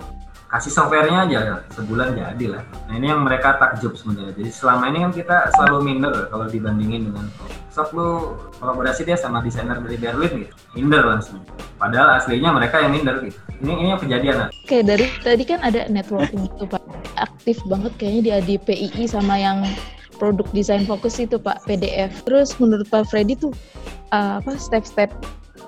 kasih 0.50 0.72
softwarenya 0.72 1.26
aja 1.26 1.40
sebulan 1.74 2.16
jadi 2.16 2.46
lah. 2.58 2.64
Nah 2.88 2.94
ini 2.96 3.08
yang 3.12 3.26
mereka 3.26 3.58
takjub 3.58 3.98
sebenarnya. 3.98 4.34
Jadi 4.38 4.52
selama 4.54 4.84
ini 4.94 4.98
kan 5.04 5.12
kita 5.12 5.38
selalu 5.58 5.78
minder 5.84 6.14
kalau 6.30 6.46
dibandingin 6.48 7.12
dengan 7.12 7.26
sok 7.74 7.92
lu 7.92 8.40
kolaborasi 8.62 9.04
dia 9.04 9.20
sama 9.20 9.44
desainer 9.44 9.76
dari 9.84 10.00
Berlin 10.00 10.48
gitu 10.48 10.54
minder 10.80 11.04
langsung. 11.04 11.44
Padahal 11.76 12.22
aslinya 12.22 12.56
mereka 12.56 12.80
yang 12.80 12.96
minder 12.96 13.20
gitu. 13.20 13.36
Ini 13.60 13.74
ini 13.74 13.88
yang 13.92 14.02
kejadian 14.02 14.36
lah. 14.46 14.50
Oke, 14.52 14.80
dari 14.80 15.08
tadi 15.24 15.44
kan 15.44 15.60
ada 15.64 15.88
networking 15.92 16.48
itu 16.48 16.64
Pak. 16.68 16.84
Aktif 17.16 17.60
banget 17.68 17.92
kayaknya 18.00 18.22
di 18.22 18.32
ADPII 18.32 19.04
sama 19.08 19.36
yang 19.40 19.64
produk 20.16 20.48
desain 20.56 20.88
fokus 20.88 21.20
itu 21.20 21.36
Pak, 21.36 21.68
PDF. 21.68 22.12
Terus 22.24 22.56
menurut 22.60 22.88
Pak 22.88 23.12
Freddy 23.12 23.36
tuh 23.36 23.52
uh, 24.16 24.40
apa 24.40 24.56
step-step 24.56 25.12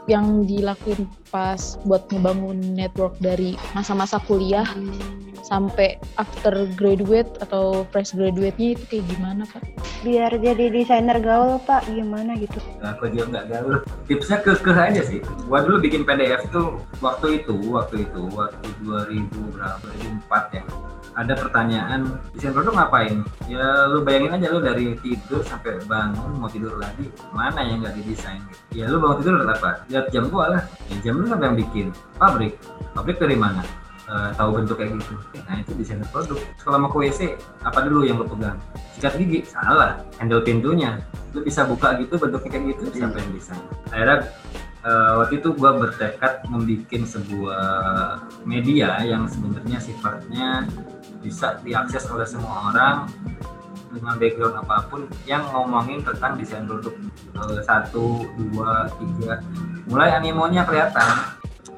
yang 0.07 0.47
dilakuin 0.47 1.03
pas 1.27 1.75
buat 1.83 2.07
ngebangun 2.07 2.63
network 2.73 3.19
dari 3.19 3.59
masa-masa 3.75 4.17
kuliah 4.23 4.65
sampai 5.47 5.95
after 6.19 6.67
graduate 6.75 7.27
atau 7.39 7.87
fresh 7.91 8.11
graduate-nya 8.15 8.75
itu 8.75 8.83
kayak 8.91 9.05
gimana 9.07 9.43
Pak? 9.47 9.63
Biar 10.03 10.31
jadi 10.35 10.65
desainer 10.67 11.19
gaul 11.23 11.59
Pak, 11.63 11.87
gimana 11.87 12.35
gitu? 12.35 12.59
Nah, 12.83 12.95
aku 12.95 13.07
juga 13.11 13.25
nggak 13.31 13.45
gaul. 13.51 13.75
Tipsnya 14.11 14.43
ke 14.43 14.71
aja 14.75 15.01
sih. 15.07 15.23
Gua 15.47 15.63
dulu 15.63 15.79
bikin 15.79 16.03
PDF 16.03 16.51
tuh 16.51 16.83
waktu 16.99 17.43
itu, 17.43 17.55
waktu 17.71 18.03
itu, 18.03 18.21
waktu 18.35 18.67
2000 18.83 19.55
berapa? 19.55 19.87
2004 20.27 20.59
ya. 20.59 20.63
Ada 21.17 21.34
pertanyaan, 21.34 22.13
desain 22.30 22.53
produk 22.53 22.77
ngapain? 22.77 23.25
Ya 23.49 23.89
lu 23.89 24.06
bayangin 24.06 24.38
aja 24.38 24.53
lu 24.53 24.62
dari 24.62 24.93
tidur 25.01 25.41
sampai 25.41 25.82
bangun 25.89 26.38
mau 26.38 26.45
tidur 26.45 26.77
lagi, 26.77 27.10
mana 27.34 27.58
yang 27.65 27.82
nggak 27.82 27.97
didesain? 27.97 28.38
Ya 28.69 28.86
lu 28.86 29.01
bangun 29.01 29.25
tidur 29.25 29.41
lihat 29.41 29.58
apa? 29.58 29.82
Lihat 29.89 30.13
jam 30.13 30.30
gua 30.30 30.53
lah. 30.53 30.63
Ya, 30.93 31.10
jam 31.10 31.17
lu 31.17 31.25
siapa 31.25 31.49
yang 31.49 31.58
bikin? 31.58 31.89
Pabrik. 32.21 32.62
Pabrik 32.93 33.17
dari 33.17 33.34
mana? 33.34 33.65
Eh, 34.08 34.30
tahu 34.38 34.62
bentuk 34.62 34.77
kayak 34.77 34.93
gitu. 34.93 35.17
Nah 35.49 35.58
itu 35.58 35.71
desainer 35.73 36.06
produk. 36.13 36.38
Kalau 36.62 36.77
mau 36.80 36.93
ke 36.93 36.97
WC, 37.10 37.34
apa 37.65 37.80
dulu 37.82 38.06
yang 38.06 38.21
lo 38.21 38.30
pegang? 38.30 38.62
Sikat 38.93 39.17
gigi? 39.17 39.41
Salah. 39.49 39.97
Handle 40.21 40.45
pintunya. 40.45 41.01
Lu 41.34 41.41
bisa 41.41 41.65
buka 41.65 41.97
gitu 41.97 42.13
bentuknya 42.21 42.62
kayak 42.62 42.65
gitu, 42.77 42.84
siapa 42.93 43.17
yang 43.17 43.32
desain? 43.34 43.60
Akhirnya 43.89 44.30
eh, 44.86 45.12
waktu 45.17 45.41
itu 45.41 45.49
gua 45.58 45.82
bertekad 45.82 46.45
membuat 46.45 47.03
sebuah 47.10 47.65
media 48.45 49.01
yang 49.01 49.25
sebenarnya 49.25 49.82
sifatnya 49.82 50.69
bisa 51.27 51.59
diakses 51.59 52.07
oleh 52.07 52.23
semua 52.23 52.71
orang 52.71 53.11
dengan 53.91 54.15
background 54.15 54.55
apa 54.63 54.87
pun 54.87 55.01
yang 55.27 55.43
ngomongin 55.51 55.99
tentang 56.07 56.39
desain 56.39 56.63
produk. 56.63 56.95
Eh, 57.35 57.61
satu 57.67 58.23
dua 58.39 58.87
tiga. 58.95 59.43
Mulai 59.91 60.15
animonya 60.15 60.63
kelihatan. 60.63 61.35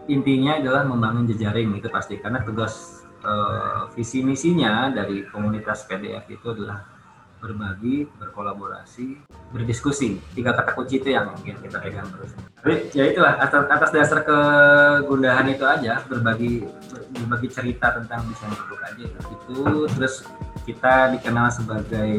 Intinya 0.10 0.58
adalah 0.58 0.86
membangun 0.86 1.26
jejaring 1.26 1.74
itu 1.78 1.90
pasti. 1.90 2.22
Karena 2.22 2.46
tugas 2.46 3.06
eh, 3.26 3.82
visi 3.98 4.22
misinya 4.22 4.94
dari 4.94 5.26
komunitas 5.26 5.90
PDF 5.90 6.30
itu 6.30 6.54
adalah 6.54 6.99
berbagi, 7.40 8.08
berkolaborasi, 8.20 9.20
berdiskusi. 9.56 10.20
Tiga 10.36 10.52
kata 10.54 10.76
kunci 10.76 11.00
itu 11.00 11.16
yang 11.16 11.32
yang 11.48 11.58
kita 11.60 11.80
pegang 11.80 12.08
terus. 12.12 12.32
Tapi 12.60 12.74
ya 12.92 13.04
itulah 13.08 13.40
atas, 13.40 13.92
dasar 13.96 14.20
kegundahan 14.28 15.48
itu 15.48 15.64
aja 15.64 16.04
berbagi 16.06 16.68
berbagi 17.16 17.50
cerita 17.50 17.96
tentang 17.96 18.28
desain 18.30 18.54
produk 18.54 18.80
aja 18.86 19.04
itu 19.10 19.60
terus 19.98 20.28
kita 20.68 21.16
dikenal 21.18 21.50
sebagai 21.50 22.14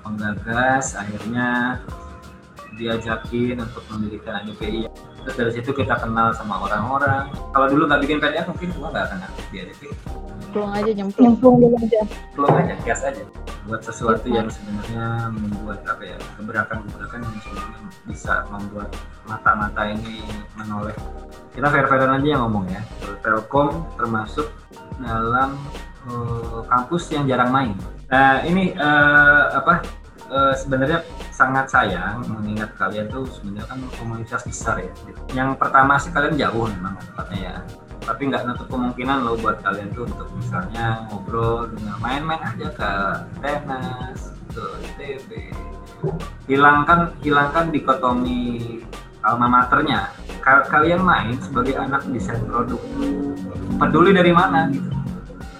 penggagas 0.00 0.96
akhirnya 0.96 1.82
diajakin 2.80 3.60
untuk 3.60 3.84
mendirikan 3.92 4.40
ADPI 4.46 4.88
terus 5.22 5.36
dari 5.38 5.52
situ 5.54 5.70
kita 5.70 5.94
kenal 5.98 6.34
sama 6.34 6.62
orang-orang. 6.66 7.30
Kalau 7.54 7.66
dulu 7.70 7.86
nggak 7.86 8.00
bikin 8.02 8.18
PDF 8.18 8.46
mungkin 8.50 8.68
gua 8.76 8.88
nggak 8.90 9.04
akan 9.10 9.18
aktif 9.30 9.44
di 9.50 9.56
ADPI 9.62 9.88
Plong 10.52 10.72
aja 10.76 10.90
nyemplung. 10.92 11.26
Nyemplung 11.32 11.56
dulu 11.64 11.76
aja. 11.80 12.00
belum 12.36 12.52
aja 12.52 12.74
gas 12.84 13.00
aja. 13.08 13.24
Buat 13.64 13.82
sesuatu 13.86 14.26
yang 14.28 14.50
sebenarnya 14.52 15.32
membuat 15.32 15.80
apa 15.88 16.02
ya 16.02 16.18
gebrakan-gebrakan 16.36 17.20
yang 17.24 17.38
sebenarnya 17.40 17.80
bisa 18.04 18.34
membuat 18.52 18.90
mata-mata 19.24 19.82
ini 19.88 20.20
menoleh. 20.58 20.96
Kita 21.56 21.72
fair-fairan 21.72 22.20
aja 22.20 22.28
yang 22.36 22.42
ngomong 22.44 22.68
ya. 22.68 22.82
Telkom 23.24 23.86
termasuk 23.96 24.50
dalam 25.00 25.56
eh, 26.10 26.60
kampus 26.68 27.02
yang 27.14 27.24
jarang 27.24 27.48
main. 27.48 27.72
Nah 28.12 28.44
ini 28.44 28.76
eh, 28.76 29.44
apa 29.56 30.01
eh, 30.32 30.54
sebenarnya 30.56 30.98
sangat 31.28 31.68
sayang 31.68 32.24
mengingat 32.28 32.72
kalian 32.80 33.06
tuh 33.12 33.28
sebenarnya 33.28 33.68
kan 33.68 33.78
komunitas 34.00 34.42
besar 34.48 34.80
ya. 34.80 34.92
Yang 35.36 35.60
pertama 35.60 36.00
sih 36.00 36.08
kalian 36.08 36.40
jauh 36.40 36.66
memang 36.72 36.96
tempatnya 36.96 37.38
ya. 37.40 37.56
Tapi 38.02 38.22
nggak 38.32 38.42
nutup 38.48 38.66
kemungkinan 38.66 39.18
loh 39.22 39.38
buat 39.38 39.62
kalian 39.62 39.94
tuh 39.94 40.08
untuk 40.10 40.26
misalnya 40.34 41.06
ngobrol 41.06 41.70
main-main 42.02 42.42
aja 42.42 42.68
ke 42.74 42.92
tenas 43.38 44.34
ke 44.50 44.64
ITB 44.98 45.30
hilangkan 46.50 47.14
hilangkan 47.22 47.70
dikotomi 47.70 48.82
alma 49.22 49.46
maternya. 49.46 50.10
Ka- 50.42 50.66
kalian 50.66 51.06
main 51.06 51.38
sebagai 51.38 51.78
anak 51.78 52.02
desain 52.10 52.42
produk. 52.42 52.82
Peduli 53.78 54.10
dari 54.10 54.34
mana 54.34 54.66
gitu. 54.66 54.90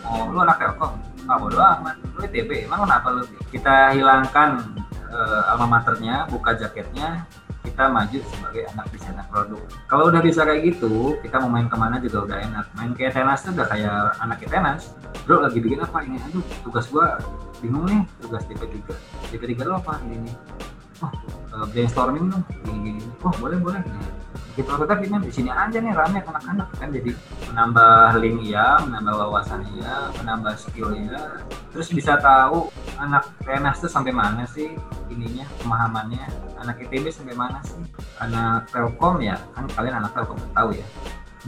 Oh 0.02 0.34
lu 0.34 0.42
anak 0.42 0.58
telkom? 0.58 0.98
Ah 1.30 1.38
bodo 1.38 1.62
amat 1.62 2.01
ITB 2.22 2.70
emang 2.70 2.86
kenapa 2.86 3.06
lu 3.10 3.22
kita 3.50 3.94
hilangkan 3.94 4.62
eh, 5.10 5.50
alma 5.50 5.66
maternya 5.78 6.26
buka 6.30 6.54
jaketnya 6.54 7.26
kita 7.62 7.86
maju 7.86 8.18
sebagai 8.26 8.62
anak 8.74 8.86
desainer 8.90 9.26
produk. 9.30 9.62
Kalau 9.86 10.10
udah 10.10 10.18
bisa 10.18 10.42
kayak 10.42 10.66
gitu, 10.66 11.14
kita 11.22 11.38
mau 11.38 11.50
main 11.50 11.70
ke 11.70 11.76
mana 11.78 12.02
juga 12.02 12.26
udah 12.26 12.38
enak. 12.42 12.66
Main 12.74 12.92
kayak 12.98 13.14
tenas 13.14 13.40
tuh 13.46 13.54
udah 13.54 13.66
kayak 13.70 14.18
anak 14.18 14.42
tenas. 14.42 14.90
Bro 15.22 15.46
lagi 15.46 15.62
bikin 15.62 15.78
apa 15.78 16.02
ini? 16.02 16.18
Aduh, 16.26 16.42
tugas 16.66 16.90
gua 16.90 17.22
bingung 17.62 17.86
nih, 17.86 18.02
tugas 18.18 18.42
DP3. 18.50 18.76
DP3 19.30 19.62
lo 19.62 19.78
apa 19.78 20.02
ini? 20.10 20.34
Oh, 21.02 21.10
eh, 21.54 21.66
brainstorming 21.70 22.34
dong, 22.34 22.42
gini-gini. 22.66 23.02
Oh, 23.22 23.30
boleh, 23.38 23.58
boleh. 23.62 23.80
Kita 24.52 24.68
prototipe 24.76 25.08
ini 25.08 25.16
di 25.24 25.32
sini 25.32 25.48
aja 25.48 25.80
nih 25.80 25.92
rame 25.96 26.20
anak-anak 26.20 26.68
kan. 26.76 26.88
Jadi 26.92 27.10
menambah 27.48 28.20
link 28.20 28.38
ya 28.44 28.80
menambah 28.84 29.14
wawasan 29.16 29.64
ya 29.80 30.12
menambah 30.20 30.52
skill 30.60 30.92
ya. 30.92 31.40
Terus 31.72 31.88
bisa 31.88 32.20
tahu 32.20 32.68
anak 33.00 33.32
tenas 33.44 33.80
tuh 33.80 33.88
sampai 33.88 34.12
mana 34.12 34.44
sih 34.44 34.76
ininya 35.08 35.48
pemahamannya? 35.64 36.24
Anak 36.60 36.84
ITB 36.84 37.08
sampai 37.08 37.32
mana 37.32 37.64
sih? 37.64 37.80
Anak 38.20 38.68
Telkom 38.68 39.24
ya 39.24 39.40
kan 39.56 39.64
kalian 39.72 40.04
anak 40.04 40.12
Telkom 40.12 40.36
tahu 40.52 40.76
ya. 40.76 40.86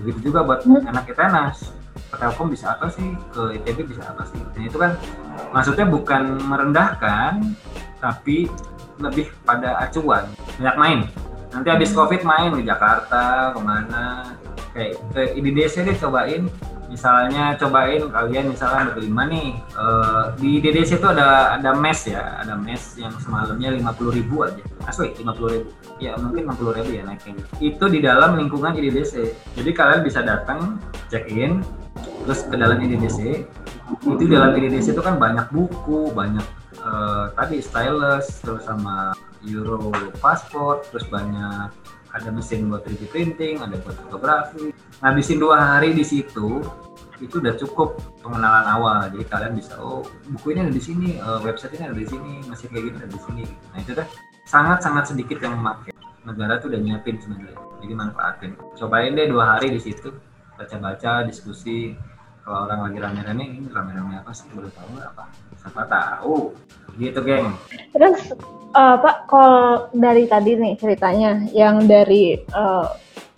Begitu 0.00 0.32
juga 0.32 0.40
buat 0.42 0.64
hmm. 0.64 0.88
anak 0.88 1.12
tenas 1.12 1.76
ke 2.08 2.16
Telkom 2.16 2.48
bisa 2.48 2.72
apa 2.72 2.88
sih? 2.88 3.12
Ke 3.36 3.52
ITB 3.60 3.84
bisa 3.92 4.00
apa 4.00 4.24
sih? 4.32 4.40
Dan 4.56 4.64
itu 4.64 4.80
kan 4.80 4.96
maksudnya 5.52 5.84
bukan 5.84 6.40
merendahkan 6.40 7.52
tapi 8.00 8.48
lebih 8.98 9.28
pada 9.42 9.80
acuan 9.82 10.24
banyak 10.58 10.76
main 10.78 11.00
nanti 11.54 11.68
habis 11.70 11.94
covid 11.94 12.26
main 12.26 12.50
di 12.52 12.66
Jakarta 12.66 13.54
ke 13.54 13.60
mana? 13.62 14.34
Kayak 14.74 14.98
ke 15.14 15.22
IDDC 15.38 15.86
deh 15.86 15.96
cobain. 16.02 16.50
Misalnya 16.84 17.58
cobain 17.58 18.06
kalian 18.06 18.54
misalnya 18.54 18.94
berlima 18.94 19.26
nih 19.26 19.58
uh, 19.74 20.30
di 20.38 20.62
DDC 20.62 21.02
itu 21.02 21.08
ada 21.10 21.58
ada 21.58 21.74
mes 21.74 22.06
ya 22.06 22.38
ada 22.38 22.54
mes 22.54 22.94
yang 22.94 23.10
semalamnya 23.18 23.74
lima 23.74 23.90
puluh 23.94 24.14
ribu 24.14 24.46
aja. 24.46 24.62
Asli 24.86 25.10
lima 25.18 25.34
puluh 25.34 25.58
ribu. 25.58 25.68
Ya 25.98 26.14
mungkin 26.14 26.46
enam 26.46 26.54
puluh 26.54 26.74
ribu 26.74 26.94
ya 26.94 27.02
naiknya. 27.02 27.42
Itu 27.58 27.90
di 27.90 27.98
dalam 27.98 28.38
lingkungan 28.38 28.78
IDDC 28.78 29.14
jadi 29.58 29.70
kalian 29.74 30.00
bisa 30.06 30.22
datang 30.22 30.78
check 31.10 31.26
in 31.26 31.66
terus 32.26 32.46
ke 32.46 32.54
dalam 32.54 32.78
IDDC 32.78 33.18
itu 33.84 34.10
di 34.16 34.26
dalam 34.30 34.54
IDDC 34.56 34.96
itu 34.96 35.02
kan 35.02 35.20
banyak 35.20 35.50
buku 35.52 36.14
banyak 36.14 36.46
uh, 36.80 37.28
tadi 37.36 37.60
stylus 37.60 38.40
terus 38.40 38.64
sama 38.64 39.12
Euro 39.48 39.92
paspor, 40.22 40.84
terus 40.88 41.04
banyak 41.08 41.68
ada 42.14 42.28
mesin 42.30 42.70
buat 42.70 42.86
3D 42.86 43.10
printing, 43.10 43.58
ada 43.58 43.74
buat 43.82 43.98
fotografi. 44.06 44.70
Ngabisin 45.02 45.38
dua 45.42 45.58
hari 45.58 45.92
di 45.98 46.06
situ, 46.06 46.62
itu 47.18 47.42
udah 47.42 47.54
cukup 47.58 47.98
pengenalan 48.22 48.66
awal. 48.70 49.10
Jadi 49.10 49.24
kalian 49.26 49.52
bisa, 49.58 49.74
oh 49.82 50.06
buku 50.30 50.54
ini 50.54 50.70
ada 50.70 50.72
di 50.72 50.82
sini, 50.82 51.08
uh, 51.18 51.42
website 51.42 51.74
ini 51.74 51.90
ada 51.90 51.98
di 51.98 52.06
sini, 52.06 52.32
mesin 52.46 52.68
kayak 52.70 52.84
gini 52.86 52.96
ada 53.02 53.10
di 53.10 53.20
sini. 53.20 53.44
Nah 53.74 53.78
itu 53.82 53.90
deh 53.98 54.08
sangat-sangat 54.46 55.04
sedikit 55.10 55.42
yang 55.42 55.58
memakai. 55.58 55.90
Negara 56.24 56.56
tuh 56.62 56.72
udah 56.72 56.80
nyiapin 56.80 57.20
sebenarnya. 57.20 57.58
Jadi 57.84 57.92
manfaatin. 57.92 58.50
Cobain 58.78 59.12
deh 59.12 59.26
dua 59.28 59.58
hari 59.58 59.74
di 59.74 59.80
situ, 59.82 60.14
baca-baca, 60.56 61.26
diskusi. 61.26 61.98
Kalau 62.44 62.68
orang 62.68 62.88
lagi 62.88 62.98
rame-rame, 63.00 63.44
ini 63.56 63.68
rame-rame 63.72 64.20
apa 64.20 64.28
sih? 64.36 64.44
Boleh 64.52 64.68
tahu 64.76 65.00
apa? 65.00 65.32
Siapa 65.56 65.82
tahu. 65.88 66.52
Gitu, 67.00 67.16
geng. 67.24 67.56
Terus 67.96 68.36
uh, 68.74 68.96
Pak, 68.98 69.30
kalau 69.30 69.88
dari 69.94 70.26
tadi 70.26 70.58
nih 70.58 70.74
ceritanya, 70.76 71.46
yang 71.54 71.86
dari 71.86 72.36
uh, 72.52 72.90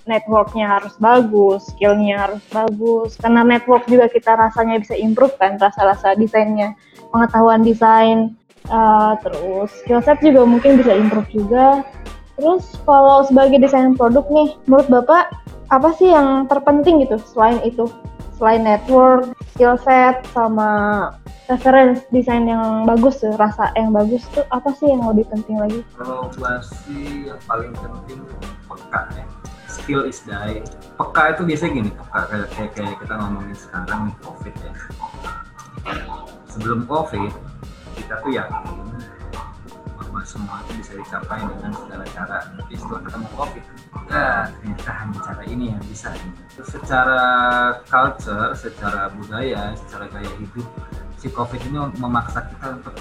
networknya 0.08 0.80
harus 0.80 0.96
bagus, 0.96 1.68
skillnya 1.70 2.26
harus 2.26 2.42
bagus. 2.50 3.14
Karena 3.20 3.44
network 3.44 3.84
juga 3.86 4.08
kita 4.08 4.34
rasanya 4.34 4.80
bisa 4.80 4.96
improve 4.96 5.36
kan, 5.36 5.60
rasa-rasa 5.60 6.16
desainnya, 6.16 6.72
pengetahuan 7.12 7.62
desain, 7.62 8.34
uh, 8.72 9.14
terus 9.20 9.70
skill 9.84 10.00
set 10.02 10.18
juga 10.24 10.42
mungkin 10.48 10.80
bisa 10.80 10.96
improve 10.96 11.28
juga. 11.30 11.84
Terus 12.36 12.64
kalau 12.84 13.24
sebagai 13.24 13.60
desain 13.60 13.96
produk 13.96 14.24
nih, 14.28 14.56
menurut 14.68 14.88
Bapak 14.88 15.32
apa 15.72 15.90
sih 15.98 16.12
yang 16.12 16.46
terpenting 16.46 17.02
gitu 17.02 17.18
selain 17.32 17.58
itu? 17.66 17.88
Selain 18.36 18.60
network, 18.60 19.32
skill 19.56 19.80
set, 19.80 20.20
sama 20.36 21.08
reference 21.48 22.04
desain 22.12 22.44
yang 22.44 22.84
bagus 22.84 23.24
tuh, 23.24 23.32
rasa 23.40 23.72
yang 23.72 23.96
bagus 23.96 24.28
tuh 24.34 24.44
apa 24.52 24.68
sih 24.76 24.92
yang 24.92 25.08
lebih 25.08 25.24
penting 25.32 25.56
lagi? 25.56 25.80
Kalau 25.96 26.28
gua 26.36 26.60
sih 26.60 27.32
yang 27.32 27.40
paling 27.48 27.72
penting 27.72 28.20
peka 28.68 29.00
ya. 29.16 29.24
Skill 29.72 30.04
is 30.04 30.20
die. 30.28 30.60
Peka 31.00 31.22
itu 31.32 31.42
biasanya 31.48 31.72
gini, 31.80 31.90
peka 31.96 32.20
kayak, 32.28 32.48
kayak, 32.52 32.70
kayak 32.76 32.96
kita 33.00 33.14
ngomongin 33.16 33.56
sekarang 33.56 34.02
COVID 34.20 34.54
ya. 34.60 34.72
Sebelum 36.52 36.80
COVID, 36.84 37.32
kita 37.96 38.14
tuh 38.20 38.30
yakin 38.36 38.62
bahwa 40.16 40.32
semua 40.32 40.64
itu 40.64 40.72
bisa 40.80 40.92
dicapai 40.96 41.44
dengan 41.44 41.72
segala 41.76 42.04
cara. 42.08 42.38
Tapi 42.56 42.72
setelah 42.72 43.00
ketemu 43.04 43.28
COVID, 43.36 43.64
ya 44.08 44.28
ternyata 44.48 44.90
hanya 44.96 45.18
cara 45.20 45.42
ini 45.44 45.64
yang 45.76 45.82
bisa. 45.84 46.08
Secara 46.56 47.20
culture, 47.84 48.48
secara 48.56 49.12
budaya, 49.12 49.76
secara 49.76 50.08
gaya 50.08 50.32
hidup, 50.40 50.64
si 51.20 51.28
covid 51.28 51.60
ini 51.68 51.84
memaksa 52.00 52.48
kita 52.48 52.80
untuk 52.80 52.96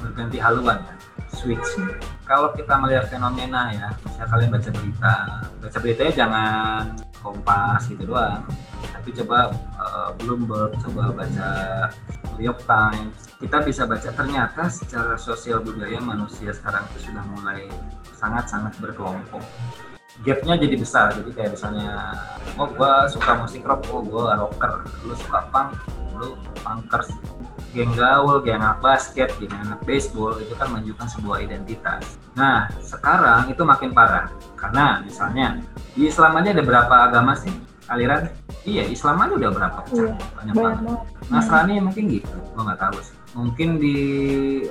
berganti 0.00 0.40
haluan 0.40 0.80
ya 0.88 0.94
switch 1.36 1.74
kalau 2.22 2.54
kita 2.54 2.70
melihat 2.78 3.10
fenomena 3.10 3.74
ya 3.74 3.90
misalnya 4.06 4.30
kalian 4.30 4.50
baca 4.54 4.70
berita 4.70 5.14
baca 5.58 5.78
beritanya 5.82 6.12
jangan 6.14 6.82
kompas 7.18 7.82
gitu 7.90 8.06
doang 8.06 8.46
tapi 8.94 9.10
coba 9.10 9.50
uh, 9.74 10.14
Bloomberg 10.22 10.70
coba 10.86 11.10
baca 11.12 11.50
New 12.38 12.46
York 12.46 12.62
Times. 12.62 13.34
Kita 13.42 13.66
bisa 13.66 13.82
baca 13.84 14.14
ternyata 14.14 14.70
secara 14.70 15.18
sosial 15.18 15.58
budaya 15.58 15.98
manusia 15.98 16.54
sekarang 16.54 16.86
itu 16.94 17.10
sudah 17.10 17.26
mulai 17.34 17.66
sangat-sangat 18.14 18.78
berkelompok. 18.78 19.42
Gapnya 20.22 20.54
jadi 20.54 20.78
besar. 20.78 21.18
Jadi 21.18 21.34
kayak 21.34 21.58
misalnya 21.58 22.14
oh 22.54 22.70
gua 22.70 23.10
suka 23.10 23.42
musik 23.42 23.66
rock 23.66 23.90
oh 23.90 24.06
gua 24.06 24.38
rocker. 24.38 24.86
Lu 25.02 25.18
suka 25.18 25.50
punk 25.50 25.74
lu 26.18 26.38
punkers. 26.62 27.10
Geng 27.74 27.94
gaul, 27.94 28.42
geng 28.42 28.58
anak 28.58 28.82
basket, 28.82 29.30
geng 29.38 29.54
anak 29.54 29.82
baseball 29.86 30.34
itu 30.38 30.54
kan 30.58 30.72
menunjukkan 30.72 31.06
sebuah 31.14 31.38
identitas. 31.44 32.18
Nah, 32.34 32.66
sekarang 32.82 33.52
itu 33.52 33.62
makin 33.62 33.94
parah. 33.94 34.26
Karena 34.58 34.98
misalnya 35.04 35.62
di 35.94 36.10
Islam 36.10 36.34
aja 36.42 36.50
ada 36.50 36.64
berapa 36.64 36.94
agama 37.06 37.38
sih 37.38 37.52
aliran? 37.90 38.30
Iya, 38.62 38.82
Islam 38.88 39.16
aja 39.24 39.34
udah 39.34 39.50
berapa 39.50 39.78
pecah, 39.84 40.12
iya, 40.12 40.12
banyak 40.36 40.54
banget. 40.54 40.98
Nasrani 41.32 41.74
mungkin 41.82 42.04
gitu, 42.08 42.36
gua 42.54 42.62
nggak 42.72 42.80
tahu 42.80 42.96
sih. 43.02 43.17
Mungkin 43.38 43.78
di 43.78 43.96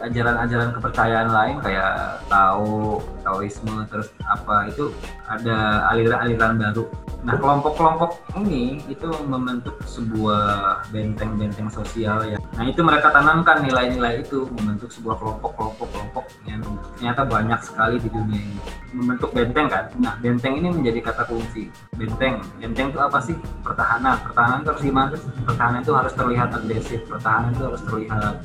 ajaran-ajaran 0.04 0.76
kepercayaan 0.76 1.32
lain 1.32 1.56
kayak 1.64 2.20
Tao, 2.28 3.00
Taoisme, 3.24 3.88
terus 3.88 4.12
apa 4.28 4.68
itu 4.68 4.92
ada 5.24 5.88
aliran-aliran 5.88 6.60
baru 6.60 6.84
Nah, 7.26 7.34
kelompok-kelompok 7.36 8.24
ini 8.38 8.78
itu 8.88 9.10
membentuk 9.26 9.82
sebuah 9.90 10.80
benteng-benteng 10.94 11.68
sosial 11.68 12.22
ya. 12.24 12.38
Nah, 12.56 12.64
itu 12.70 12.86
mereka 12.86 13.10
tanamkan 13.10 13.66
nilai-nilai 13.66 14.22
itu 14.22 14.46
membentuk 14.54 14.94
sebuah 14.94 15.18
kelompok-kelompok-kelompok 15.18 16.24
yang 16.46 16.62
ternyata 16.96 17.26
banyak 17.26 17.60
sekali 17.66 17.98
di 17.98 18.08
dunia 18.14 18.38
ini. 18.38 18.62
Membentuk 18.94 19.34
benteng 19.34 19.68
kan. 19.68 19.90
Nah, 19.98 20.16
benteng 20.22 20.62
ini 20.62 20.70
menjadi 20.70 21.10
kata 21.10 21.28
kunci. 21.28 21.74
Benteng. 21.98 22.40
Benteng 22.62 22.94
itu 22.94 23.00
apa 23.02 23.20
sih? 23.20 23.36
Pertahanan. 23.66 24.22
Pertahanan 24.22 24.64
itu 24.64 24.70
harus 24.72 24.84
gimana? 24.86 25.10
Pertahanan 25.44 25.80
itu 25.82 25.94
harus 25.98 26.14
terlihat 26.14 26.50
agresif. 26.54 27.00
Pertahanan 27.10 27.50
itu 27.52 27.64
harus 27.66 27.82
terlihat 27.82 28.36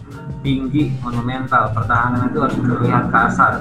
tinggi, 0.42 0.92
monumental. 1.01 1.70
Pertahanan 1.72 2.29
itu 2.29 2.38
harus 2.42 2.59
terlihat 2.59 3.05
kasar. 3.09 3.53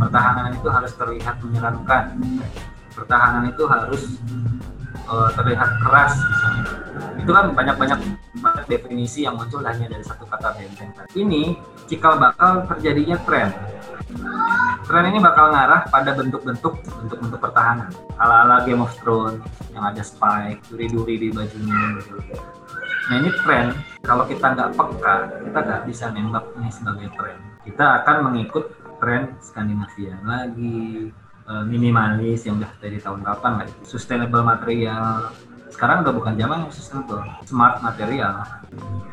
Pertahanan 0.00 0.52
itu 0.56 0.68
harus 0.68 0.92
terlihat 0.96 1.36
menyeramkan. 1.44 2.04
Pertahanan 2.96 3.44
itu 3.48 3.62
harus 3.68 4.02
uh, 5.10 5.30
terlihat 5.36 5.70
keras 5.82 6.12
misalnya. 6.16 6.64
Itu 7.20 7.30
kan 7.30 7.44
banyak-banyak 7.52 8.00
banyak 8.40 8.64
definisi 8.70 9.28
yang 9.28 9.36
muncul 9.36 9.60
hanya 9.60 9.86
dari 9.90 10.04
satu 10.04 10.24
kata 10.24 10.56
benteng. 10.56 10.90
Ini 11.12 11.58
cikal 11.90 12.16
bakal 12.16 12.64
terjadinya 12.70 13.16
tren. 13.26 13.52
Tren 14.86 15.04
ini 15.06 15.18
bakal 15.22 15.54
ngarah 15.54 15.86
pada 15.86 16.10
bentuk-bentuk 16.18 16.82
bentuk-bentuk 16.82 17.38
pertahanan. 17.38 17.90
Ala-ala 18.18 18.66
Game 18.66 18.82
of 18.82 18.90
Thrones 18.98 19.38
yang 19.70 19.86
ada 19.86 20.02
spike, 20.02 20.66
duri-duri 20.66 21.14
di 21.20 21.28
bajunya 21.30 22.00
gitu. 22.00 22.18
Nah 23.10 23.16
ini 23.18 23.30
tren, 23.42 23.74
kalau 24.06 24.24
kita 24.30 24.46
nggak 24.54 24.70
peka, 24.78 25.14
kita 25.42 25.58
nggak 25.66 25.82
bisa 25.90 26.04
nembak 26.14 26.46
ini 26.54 26.70
sebagai 26.70 27.10
tren. 27.18 27.36
Kita 27.66 27.84
akan 28.00 28.30
mengikut 28.30 28.70
tren 29.02 29.34
Skandinavia 29.42 30.14
lagi, 30.22 31.10
Eh, 31.50 31.64
minimalis 31.66 32.46
yang 32.46 32.62
udah 32.62 32.70
dari 32.78 33.02
tahun 33.02 33.26
kapan 33.26 33.52
lah. 33.58 33.68
Sustainable 33.82 34.46
material. 34.46 35.34
Sekarang 35.66 36.06
udah 36.06 36.14
bukan 36.14 36.38
zaman 36.38 36.62
yang 36.62 36.70
sustainable 36.70 37.26
smart 37.42 37.82
material. 37.82 38.46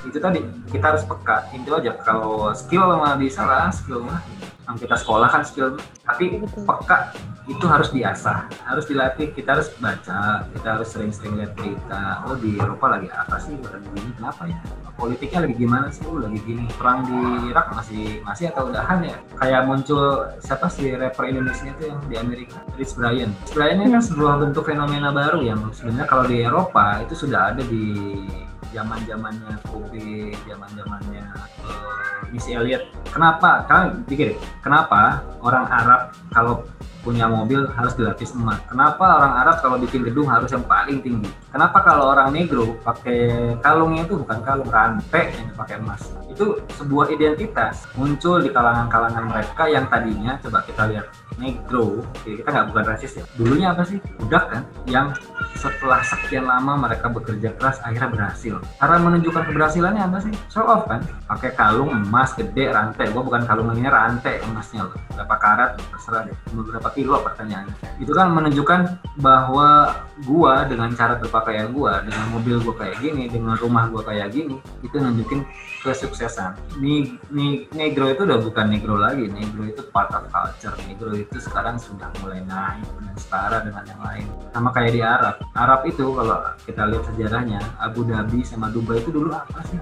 Itu 0.05 0.21
tadi 0.21 0.45
kita 0.69 0.93
harus 0.93 1.01
peka. 1.01 1.49
Itu 1.57 1.73
aja. 1.73 1.97
Kalau 1.97 2.53
skill 2.53 2.93
mah 2.93 3.17
bisa 3.17 3.41
lah 3.41 3.73
skill 3.73 4.05
mah 4.05 4.21
yang 4.67 4.77
kita 4.77 4.95
sekolah 4.99 5.27
kan 5.32 5.41
skill. 5.47 5.80
Tapi 6.03 6.43
Betul. 6.43 6.67
peka 6.67 7.15
itu 7.47 7.63
harus 7.63 7.89
diasah 7.95 8.51
harus 8.67 8.86
dilatih. 8.86 9.32
Kita 9.32 9.56
harus 9.56 9.71
baca 9.80 10.43
kita 10.51 10.67
harus 10.67 10.88
sering-sering 10.91 11.39
lihat 11.39 11.56
berita. 11.56 12.27
Oh 12.27 12.36
di 12.36 12.60
Eropa 12.60 12.99
lagi 12.99 13.08
apa 13.08 13.39
sih? 13.39 13.56
Lagi 13.56 13.88
gini 13.95 14.12
kenapa 14.19 14.43
ya? 14.45 14.60
Politiknya 14.99 15.39
lagi 15.47 15.56
gimana 15.56 15.88
sih? 15.88 16.03
Oh, 16.03 16.19
lagi 16.19 16.39
gini. 16.43 16.67
Perang 16.75 17.08
di 17.08 17.17
Irak 17.47 17.71
masih 17.71 18.19
masih 18.27 18.51
atau 18.51 18.67
udahan 18.67 18.99
ya? 19.08 19.15
Kayak 19.39 19.62
muncul 19.63 20.27
siapa 20.43 20.67
sih 20.67 20.91
rapper 20.99 21.32
Indonesia 21.32 21.71
itu 21.71 21.84
yang 21.88 21.99
di 22.12 22.15
Amerika? 22.19 22.60
Rich 22.75 22.99
Brian. 22.99 23.32
Rich 23.47 23.56
Brian 23.56 23.80
ini 23.80 23.95
kan 23.95 24.03
sebuah 24.03 24.43
bentuk 24.43 24.67
fenomena 24.67 25.15
baru 25.15 25.39
yang 25.39 25.63
sebenarnya 25.71 26.06
kalau 26.10 26.25
di 26.27 26.43
Eropa 26.43 26.99
itu 26.99 27.15
sudah 27.15 27.56
ada 27.56 27.63
di 27.63 27.86
zaman 28.75 28.99
zamannya 29.08 29.56
Kobe 29.63 30.36
zaman 30.43 30.69
zamannya 30.75 31.23
Missy 32.34 32.58
Elliott 32.58 32.89
kenapa 33.10 33.65
kalian 33.69 34.03
pikir 34.06 34.36
kenapa 34.62 35.23
orang 35.41 35.65
Arab 35.69 36.01
kalau 36.34 36.65
punya 37.08 37.23
mobil 37.32 37.63
harus 37.71 37.95
dilapis 37.95 38.36
emas. 38.36 38.60
Kenapa 38.67 39.23
orang 39.23 39.34
Arab 39.39 39.56
kalau 39.63 39.80
bikin 39.80 40.03
gedung 40.03 40.27
harus 40.27 40.51
yang 40.51 40.67
paling 40.67 40.99
tinggi? 40.99 41.32
Kenapa 41.57 41.81
kalau 41.81 42.13
orang 42.13 42.37
negro 42.37 42.77
pakai 42.85 43.57
kalungnya 43.65 44.05
itu 44.05 44.13
bukan 44.13 44.45
kalung 44.45 44.69
rantai 44.69 45.33
yang 45.33 45.49
dipakai 45.49 45.81
emas? 45.81 46.13
Itu 46.29 46.61
sebuah 46.77 47.09
identitas 47.09 47.89
muncul 47.97 48.45
di 48.45 48.53
kalangan-kalangan 48.53 49.25
mereka 49.25 49.65
yang 49.65 49.89
tadinya 49.89 50.37
coba 50.37 50.61
kita 50.69 50.85
lihat 50.85 51.09
negro, 51.41 52.05
kita 52.21 52.45
nggak 52.45 52.67
bukan 52.69 52.83
rasis 52.93 53.17
ya. 53.17 53.25
Dulunya 53.37 53.73
apa 53.73 53.89
sih? 53.89 53.97
Budak 54.21 54.45
kan? 54.53 54.61
Yang 54.85 55.17
setelah 55.57 56.01
sekian 56.05 56.45
lama 56.45 56.77
mereka 56.77 57.09
bekerja 57.09 57.53
keras 57.57 57.81
akhirnya 57.81 58.09
berhasil. 58.13 58.61
Cara 58.77 59.01
menunjukkan 59.01 59.49
keberhasilannya 59.49 60.01
apa 60.05 60.17
sih? 60.21 60.33
Show 60.53 60.65
off 60.65 60.85
kan? 60.85 61.01
Pakai 61.25 61.57
kalung 61.57 61.89
emas 61.89 62.37
gede 62.37 62.69
rantai. 62.69 63.09
Gua 63.09 63.25
bukan 63.25 63.45
kalung 63.49 63.73
ini 63.73 63.89
rantai 63.89 64.41
emasnya 64.45 64.85
loh. 64.85 64.97
Berapa 65.13 65.35
karat 65.41 65.71
terserah 65.93 66.21
deh. 66.29 66.37
Beberapa 66.53 66.89
kilo 66.93 67.17
pertanyaannya. 67.25 67.73
Itu 67.97 68.13
kan 68.13 68.29
menunjukkan 68.33 68.79
bahwa 69.17 69.93
gua 70.25 70.65
dengan 70.69 70.93
cara 70.93 71.17
berpakaian 71.17 71.46
gua, 71.71 72.03
dengan 72.03 72.25
mobil 72.36 72.55
gua 72.63 72.75
kayak 72.75 72.97
gini, 72.99 73.31
dengan 73.31 73.55
rumah 73.55 73.88
gua 73.88 74.03
kayak 74.03 74.36
gini, 74.36 74.60
itu 74.83 74.95
nunjukin 74.95 75.45
kesuksesan. 75.81 76.57
Nih, 76.83 77.15
nih 77.31 77.71
negro 77.71 78.12
itu 78.12 78.27
udah 78.27 78.39
bukan 78.43 78.65
negro 78.67 78.99
lagi. 78.99 79.29
Negro 79.31 79.63
itu 79.63 79.81
part 79.93 80.12
of 80.12 80.27
culture. 80.27 80.75
Negro 80.83 81.15
itu 81.15 81.38
sekarang 81.39 81.79
sudah 81.79 82.12
mulai 82.19 82.43
naik 82.43 82.83
dan 82.83 83.15
setara 83.15 83.57
dengan 83.63 83.83
yang 83.88 84.01
lain. 84.03 84.25
Sama 84.51 84.69
kayak 84.75 84.91
di 84.91 85.01
Arab. 85.01 85.36
Arab 85.55 85.81
itu 85.88 86.05
kalau 86.12 86.38
kita 86.67 86.81
lihat 86.91 87.03
sejarahnya, 87.13 87.60
Abu 87.79 88.03
Dhabi 88.03 88.43
sama 88.43 88.67
Dubai 88.67 88.99
itu 88.99 89.13
dulu 89.13 89.31
apa 89.31 89.63
sih? 89.71 89.79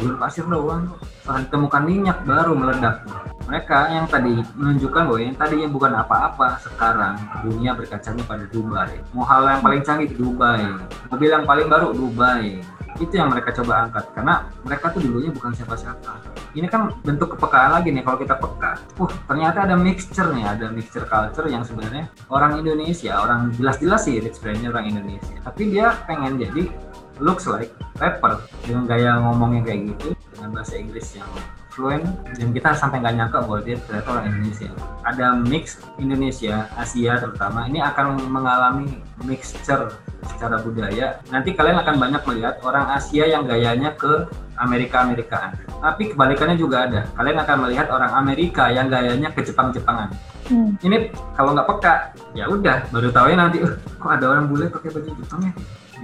Gurun 0.00 0.18
pasir 0.18 0.42
doang. 0.50 0.90
Setelah 1.22 1.40
ditemukan 1.46 1.82
minyak 1.86 2.18
baru 2.26 2.52
meledak. 2.58 3.06
Mereka 3.44 3.78
yang 3.92 4.06
tadi 4.08 4.40
menunjukkan 4.56 5.02
bahwa 5.04 5.20
yang 5.20 5.36
tadinya 5.36 5.68
bukan 5.68 5.92
apa-apa, 6.00 6.56
sekarang 6.64 7.20
dunia 7.44 7.76
berkacanya 7.76 8.24
pada 8.24 8.48
Dubai. 8.48 9.04
Mau 9.12 9.24
hal 9.28 9.44
yang 9.44 9.60
paling 9.60 9.84
canggih 9.84 10.08
di 10.08 10.16
Dubai, 10.16 10.64
mobil 11.12 11.28
yang 11.28 11.44
paling 11.44 11.68
baru 11.68 11.92
Dubai. 11.92 12.64
Itu 12.94 13.18
yang 13.18 13.34
mereka 13.34 13.50
coba 13.50 13.90
angkat 13.90 14.06
karena 14.14 14.46
mereka 14.62 14.94
tuh 14.94 15.02
dulunya 15.02 15.34
bukan 15.34 15.50
siapa-siapa. 15.50 16.14
Ini 16.54 16.70
kan 16.70 16.94
bentuk 17.02 17.34
kepekaan 17.34 17.74
lagi 17.74 17.90
nih 17.90 18.06
kalau 18.06 18.22
kita 18.22 18.38
peka. 18.38 18.78
Uh, 19.02 19.10
ternyata 19.26 19.66
ada 19.66 19.74
mixture 19.74 20.30
nih, 20.30 20.46
ada 20.46 20.70
mixture 20.70 21.02
culture 21.02 21.50
yang 21.50 21.66
sebenarnya 21.66 22.06
orang 22.30 22.62
Indonesia, 22.62 23.18
orang 23.18 23.50
jelas-jelas 23.58 24.06
sih 24.06 24.22
Rich 24.22 24.38
Brian 24.38 24.62
orang 24.70 24.86
Indonesia. 24.86 25.34
Tapi 25.42 25.74
dia 25.74 25.90
pengen 26.06 26.38
jadi 26.38 26.70
looks 27.18 27.50
like 27.50 27.74
rapper 27.98 28.38
dengan 28.62 28.86
gaya 28.86 29.18
ngomongnya 29.18 29.66
kayak 29.66 29.80
gitu 29.94 30.08
dengan 30.34 30.50
bahasa 30.54 30.74
Inggris 30.78 31.18
yang 31.18 31.30
fluent 31.74 32.06
dan 32.38 32.54
kita 32.54 32.70
sampai 32.78 33.02
nggak 33.02 33.14
nyangka 33.18 33.38
bahwa 33.42 33.60
dia 33.66 33.76
ternyata 33.82 34.08
orang 34.14 34.26
Indonesia. 34.30 34.70
Ada 35.02 35.26
mix 35.42 35.64
Indonesia 35.98 36.54
Asia 36.78 37.12
terutama 37.18 37.66
ini 37.66 37.82
akan 37.82 38.22
mengalami 38.30 39.02
mixture 39.26 39.90
secara 40.30 40.62
budaya. 40.62 41.18
Nanti 41.28 41.52
kalian 41.52 41.82
akan 41.82 41.94
banyak 41.98 42.22
melihat 42.30 42.54
orang 42.62 42.86
Asia 42.94 43.26
yang 43.26 43.44
gayanya 43.44 43.92
ke 43.98 44.30
Amerika 44.54 45.02
Amerikaan 45.02 45.58
tapi 45.82 46.14
kebalikannya 46.14 46.56
juga 46.56 46.86
ada. 46.88 47.04
Kalian 47.18 47.38
akan 47.42 47.56
melihat 47.68 47.90
orang 47.90 48.14
Amerika 48.14 48.70
yang 48.70 48.86
gayanya 48.88 49.28
ke 49.34 49.42
Jepang 49.42 49.74
Jepangan 49.74 50.14
Hmm. 50.44 50.76
ini 50.84 51.08
kalau 51.32 51.56
nggak 51.56 51.64
peka 51.72 51.94
ya 52.36 52.44
udah 52.44 52.84
baru 52.92 53.08
tahu 53.08 53.32
ya 53.32 53.36
nanti 53.40 53.64
"Uh, 53.64 53.72
kok 53.96 54.12
ada 54.12 54.28
orang 54.28 54.44
bule 54.44 54.68
pakai 54.68 54.92
baju 54.92 55.08
Jepang 55.16 55.40
ya? 55.40 55.52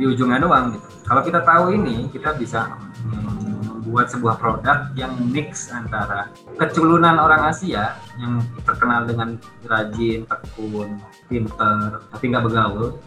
Di 0.00 0.04
ujungnya 0.09 0.40
doang 0.40 0.72
gitu. 0.72 0.87
Kalau 1.04 1.20
kita 1.20 1.44
tahu 1.44 1.76
ini 1.76 2.09
kita 2.09 2.33
bisa 2.40 2.64
mm, 3.04 3.50
membuat 3.90 4.07
sebuah 4.07 4.38
produk 4.38 4.79
yang 4.94 5.18
mix 5.35 5.66
antara 5.74 6.31
keculunan 6.55 7.18
orang 7.18 7.50
Asia 7.50 7.98
yang 8.22 8.38
terkenal 8.62 9.03
dengan 9.03 9.35
rajin, 9.66 10.22
tekun, 10.31 11.03
pinter, 11.26 11.98
tapi 12.14 12.24
nggak 12.31 12.46
begaul. 12.46 13.03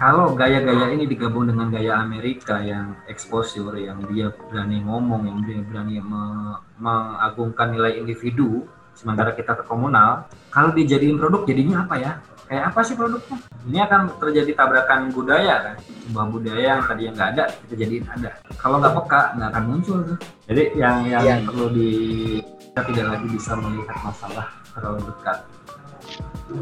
Kalau 0.00 0.32
gaya-gaya 0.32 0.88
ini 0.96 1.04
digabung 1.04 1.52
dengan 1.52 1.68
gaya 1.68 2.00
Amerika 2.00 2.64
yang 2.64 2.96
exposure, 3.12 3.76
yang 3.76 4.00
dia 4.08 4.32
berani 4.48 4.80
ngomong, 4.80 5.28
yang 5.28 5.38
dia 5.44 5.60
berani 5.68 6.00
me- 6.00 6.64
mengagungkan 6.80 7.76
nilai 7.76 8.00
individu, 8.00 8.64
sementara 8.96 9.36
kita 9.36 9.52
ke 9.52 9.68
komunal, 9.68 10.32
kalau 10.48 10.72
dijadiin 10.72 11.20
produk 11.20 11.44
jadinya 11.44 11.84
apa 11.84 12.00
ya? 12.00 12.12
Kayak 12.52 12.68
apa 12.68 12.80
sih 12.84 12.92
produknya? 13.00 13.36
Ini 13.64 13.78
akan 13.88 14.00
terjadi 14.20 14.52
tabrakan 14.52 15.08
budaya 15.08 15.72
kan? 15.72 15.76
Sebuah 16.04 16.26
budaya 16.28 16.76
yang 16.76 16.84
tadi 16.84 17.02
nggak 17.08 17.28
ada, 17.32 17.44
kita 17.48 17.74
jadiin 17.80 18.04
ada. 18.12 18.30
Kalau 18.60 18.76
nggak 18.76 18.92
peka, 18.92 19.20
nggak 19.40 19.48
akan 19.56 19.64
muncul 19.64 19.96
tuh. 20.04 20.18
Jadi 20.52 20.76
yang 20.76 21.08
yang 21.08 21.24
Iya. 21.24 21.48
perlu 21.48 21.72
di 21.72 21.88
kita 22.44 22.80
tidak 22.92 23.06
lagi 23.08 23.26
bisa 23.32 23.56
melihat 23.56 23.96
masalah 24.04 24.46
terlalu 24.76 25.00
dekat. 25.00 25.38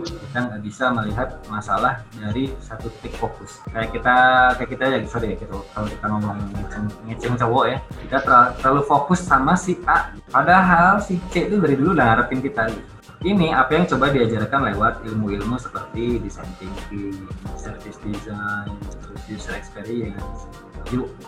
Kita 0.07 0.39
nggak 0.47 0.63
bisa 0.63 0.85
melihat 0.95 1.29
masalah 1.51 1.93
dari 2.15 2.55
satu 2.63 2.87
titik 3.03 3.19
fokus. 3.19 3.59
Kayak 3.75 3.91
kita 3.91 4.17
kayak 4.63 4.71
kita 4.71 4.85
ya 4.95 4.99
sorry 5.11 5.35
ya 5.35 5.37
gitu. 5.43 5.59
Kalau 5.75 5.91
kita 5.91 6.07
ngomong 6.07 6.39
ngeceng, 6.55 6.87
ngeceng 7.11 7.35
cowok 7.35 7.65
ya, 7.67 7.79
kita 8.07 8.17
terlalu, 8.23 8.51
terlalu 8.63 8.83
fokus 8.87 9.27
sama 9.27 9.59
si 9.59 9.75
A. 9.91 10.15
Padahal 10.31 11.03
si 11.03 11.19
C 11.35 11.51
itu 11.51 11.59
dari 11.59 11.75
dulu 11.75 11.99
udah 11.99 12.15
ngarepin 12.15 12.39
kita 12.47 12.71
gitu. 12.71 13.00
Ini 13.21 13.53
apa 13.53 13.77
yang 13.77 13.85
coba 13.85 14.09
diajarkan 14.17 14.73
lewat 14.73 15.05
ilmu-ilmu 15.05 15.61
seperti 15.61 16.17
design 16.25 16.49
thinking, 16.57 17.29
service 17.53 18.01
design, 18.01 18.73
terus 18.97 19.21
user 19.29 19.53
experience, 19.61 20.49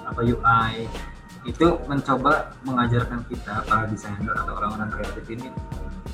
apa 0.08 0.24
UI, 0.24 0.88
itu 1.44 1.68
mencoba 1.84 2.56
mengajarkan 2.64 3.28
kita 3.28 3.68
para 3.68 3.84
desainer 3.92 4.32
atau 4.32 4.56
orang-orang 4.56 4.88
kreatif 4.88 5.24
ini 5.28 5.52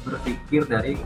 berpikir 0.02 0.66
dari 0.66 0.98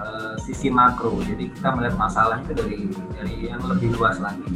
eh, 0.00 0.34
sisi 0.48 0.72
makro. 0.72 1.20
Jadi 1.20 1.52
kita 1.52 1.68
melihat 1.76 2.00
masalah 2.00 2.40
itu 2.40 2.56
dari 2.56 2.88
dari 3.20 3.52
yang 3.52 3.60
lebih 3.68 4.00
luas 4.00 4.16
lagi. 4.16 4.48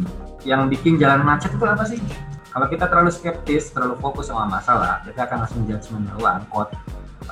Yang 0.48 0.72
bikin 0.72 0.96
jalan 0.96 1.20
macet 1.20 1.52
itu 1.52 1.66
apa 1.68 1.84
sih? 1.84 2.00
Kalau 2.48 2.64
kita 2.72 2.88
terlalu 2.88 3.12
skeptis, 3.12 3.76
terlalu 3.76 4.00
fokus 4.00 4.32
sama 4.32 4.48
masalah, 4.48 5.04
kita 5.04 5.28
akan 5.28 5.44
langsung 5.44 5.68
judgement 5.68 6.08
oh 6.16 6.24
angkot. 6.24 6.72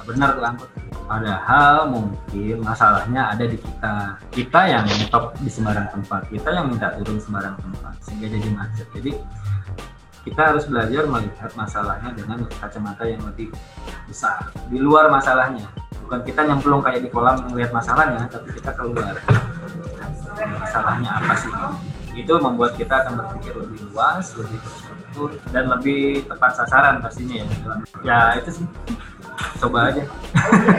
Nggak 0.03 0.19
benar 0.19 0.29
tuh 0.35 0.43
angkot. 0.43 0.71
Padahal 1.07 1.77
mungkin 1.95 2.57
masalahnya 2.59 3.23
ada 3.31 3.45
di 3.47 3.55
kita. 3.55 4.19
Kita 4.35 4.61
yang 4.67 4.83
top 5.15 5.39
di 5.39 5.47
sembarang 5.47 5.95
tempat, 5.95 6.27
kita 6.27 6.49
yang 6.51 6.75
minta 6.75 6.91
turun 6.99 7.23
sembarang 7.23 7.55
tempat, 7.55 7.95
sehingga 8.03 8.27
jadi 8.35 8.49
macet. 8.51 8.89
Jadi 8.99 9.15
kita 10.27 10.43
harus 10.51 10.67
belajar 10.67 11.07
melihat 11.07 11.51
masalahnya 11.55 12.11
dengan 12.19 12.43
kacamata 12.59 13.07
yang 13.07 13.23
lebih 13.31 13.55
besar 14.11 14.51
di 14.71 14.79
luar 14.79 15.11
masalahnya 15.11 15.67
bukan 16.07 16.23
kita 16.23 16.47
nyemplung 16.47 16.83
kayak 16.83 17.03
di 17.03 17.11
kolam 17.11 17.43
melihat 17.51 17.75
masalahnya 17.75 18.31
tapi 18.31 18.55
kita 18.55 18.71
keluar 18.79 19.19
masalahnya 20.63 21.11
apa 21.11 21.35
sih 21.39 21.53
itu 22.23 22.33
membuat 22.39 22.79
kita 22.79 23.03
akan 23.03 23.19
berpikir 23.19 23.55
lebih 23.59 23.83
luas 23.91 24.31
lebih 24.39 24.63
dan 25.53 25.65
lebih 25.69 26.25
tepat 26.27 26.53
sasaran 26.57 27.01
pastinya 27.05 27.43
ya 27.43 27.47
ya 28.03 28.19
itu 28.41 28.63
sih 28.63 28.67
coba 29.61 29.93
aja 29.93 30.03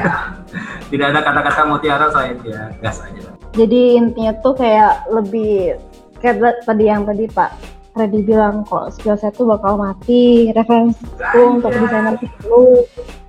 tidak 0.92 1.08
ada 1.14 1.20
kata-kata 1.26 1.62
mutiara 1.66 2.06
selain 2.14 2.38
ya 2.46 2.70
gas 2.82 3.02
aja 3.02 3.32
Jadi 3.54 4.02
intinya 4.02 4.34
tuh 4.42 4.58
kayak 4.58 5.06
lebih 5.14 5.78
kayak 6.18 6.42
ta- 6.42 6.62
tadi 6.66 6.84
yang 6.90 7.06
tadi 7.06 7.30
Pak 7.30 7.54
Freddy 7.94 8.26
bilang 8.26 8.66
kok 8.66 8.90
skill 8.98 9.14
set 9.14 9.38
tuh 9.38 9.46
bakal 9.46 9.78
mati, 9.78 10.50
referensi 10.58 11.06
itu 11.06 11.40
untuk 11.46 11.70
desainer 11.70 12.18
itu 12.18 12.26
perlu, 12.42 12.82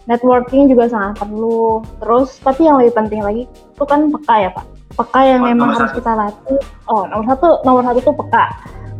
networking 0.08 0.72
juga 0.72 0.88
sangat 0.88 1.20
perlu. 1.20 1.84
Terus 2.00 2.40
tapi 2.40 2.64
yang 2.64 2.80
lebih 2.80 2.96
penting 2.96 3.20
lagi 3.20 3.44
itu 3.44 3.84
kan 3.84 4.08
peka 4.08 4.34
ya 4.40 4.50
Pak. 4.56 4.64
Peka 4.96 5.20
yang 5.20 5.40
memang 5.44 5.76
satu. 5.76 5.80
harus 5.84 5.92
kita 6.00 6.12
latih. 6.16 6.60
Oh 6.88 7.04
nomor 7.04 7.24
satu 7.28 7.48
nomor 7.68 7.82
satu 7.84 7.98
tuh 8.00 8.16
peka. 8.24 8.44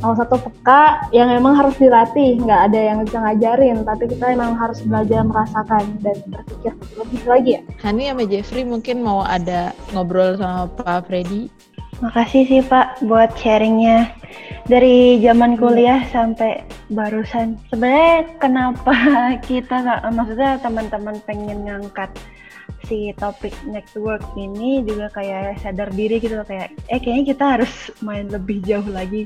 Nomor 0.04 0.20
satu 0.20 0.36
peka 0.36 1.08
yang 1.16 1.32
memang 1.32 1.56
harus 1.56 1.80
dilatih, 1.80 2.36
nggak 2.44 2.60
ada 2.68 2.76
yang 2.92 3.08
bisa 3.08 3.24
ngajarin, 3.24 3.88
tapi 3.88 4.04
kita 4.04 4.36
memang 4.36 4.52
harus 4.52 4.84
belajar 4.84 5.24
merasakan 5.24 5.96
dan 6.04 6.16
berpikir 6.28 6.76
lebih 7.00 7.22
lagi 7.24 7.50
ya. 7.56 7.60
Hani 7.80 8.12
sama 8.12 8.24
Jeffrey 8.28 8.68
mungkin 8.68 9.00
mau 9.00 9.24
ada 9.24 9.72
ngobrol 9.96 10.36
sama 10.36 10.68
Pak 10.76 11.08
Freddy. 11.08 11.48
Makasih 12.04 12.44
sih 12.44 12.60
Pak 12.60 13.00
buat 13.08 13.32
sharingnya 13.40 14.12
dari 14.68 15.24
zaman 15.24 15.56
kuliah 15.56 16.04
sampai 16.12 16.68
barusan. 16.92 17.56
Sebenarnya 17.72 18.28
kenapa 18.44 18.92
kita 19.48 20.04
maksudnya 20.12 20.60
teman-teman 20.60 21.16
pengen 21.24 21.64
ngangkat 21.64 22.12
si 22.84 23.08
topik 23.16 23.56
network 23.64 24.20
ini 24.36 24.84
juga 24.84 25.08
kayak 25.16 25.64
sadar 25.64 25.88
diri 25.96 26.20
gitu 26.20 26.36
loh 26.36 26.44
kayak 26.44 26.76
eh 26.92 27.00
kayaknya 27.00 27.32
kita 27.32 27.44
harus 27.56 27.72
main 28.04 28.28
lebih 28.28 28.60
jauh 28.60 28.84
lagi 28.92 29.24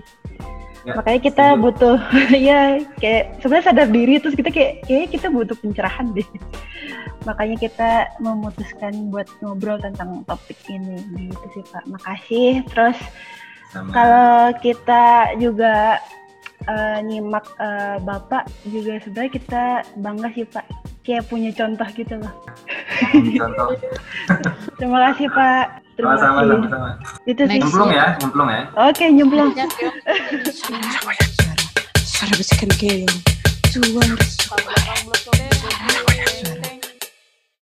makanya 0.97 1.21
kita 1.21 1.47
butuh 1.59 1.99
ya 2.49 2.81
kayak 3.01 3.37
sebenarnya 3.43 3.67
sadar 3.73 3.89
diri 3.91 4.15
terus 4.23 4.37
kita 4.37 4.51
kayak 4.53 4.73
kayaknya 4.87 5.09
kita 5.13 5.27
butuh 5.29 5.57
pencerahan 5.59 6.07
deh. 6.15 6.29
Makanya 7.27 7.57
kita 7.61 7.91
memutuskan 8.23 9.11
buat 9.11 9.27
ngobrol 9.43 9.77
tentang 9.83 10.23
topik 10.25 10.57
ini. 10.71 10.97
Gitu 11.29 11.47
sih 11.51 11.65
pak. 11.67 11.85
Makasih. 11.91 12.63
Terus 12.71 12.99
sama. 13.75 13.91
kalau 13.91 14.33
kita 14.63 15.35
juga 15.37 15.99
eh, 16.65 16.99
nyimak 17.05 17.45
eh, 17.59 17.97
bapak 18.01 18.49
juga 18.71 19.03
sebenarnya 19.03 19.33
kita 19.35 19.65
bangga 19.99 20.29
sih 20.33 20.47
pak 20.49 20.65
kayak 21.09 21.25
punya 21.25 21.49
contoh 21.57 21.89
gitu 21.97 22.21
loh. 22.21 22.33
Contoh. 23.17 23.69
Terima 24.79 24.99
kasih 25.09 25.33
pak. 25.33 25.81
Terima 25.97 26.21
sama-sama 26.21 26.45
kasih. 26.45 26.53
sama-sama. 26.69 26.91
Itu 27.25 27.43
sih. 27.49 27.59
Nyemplung 27.65 27.91
ya 27.97 28.07
nyemplung 28.21 28.49
ya. 28.53 28.63
Oke 28.77 29.05
nyemplung. 29.09 29.51
Ya, 29.57 29.65
Kyo. 29.73 29.89
suara 32.05 32.35
bisikan 32.37 32.69
keong 32.77 33.09
suara 33.73 33.89
Kalau 33.89 34.61
belakang 34.69 35.01
belum 36.45 36.58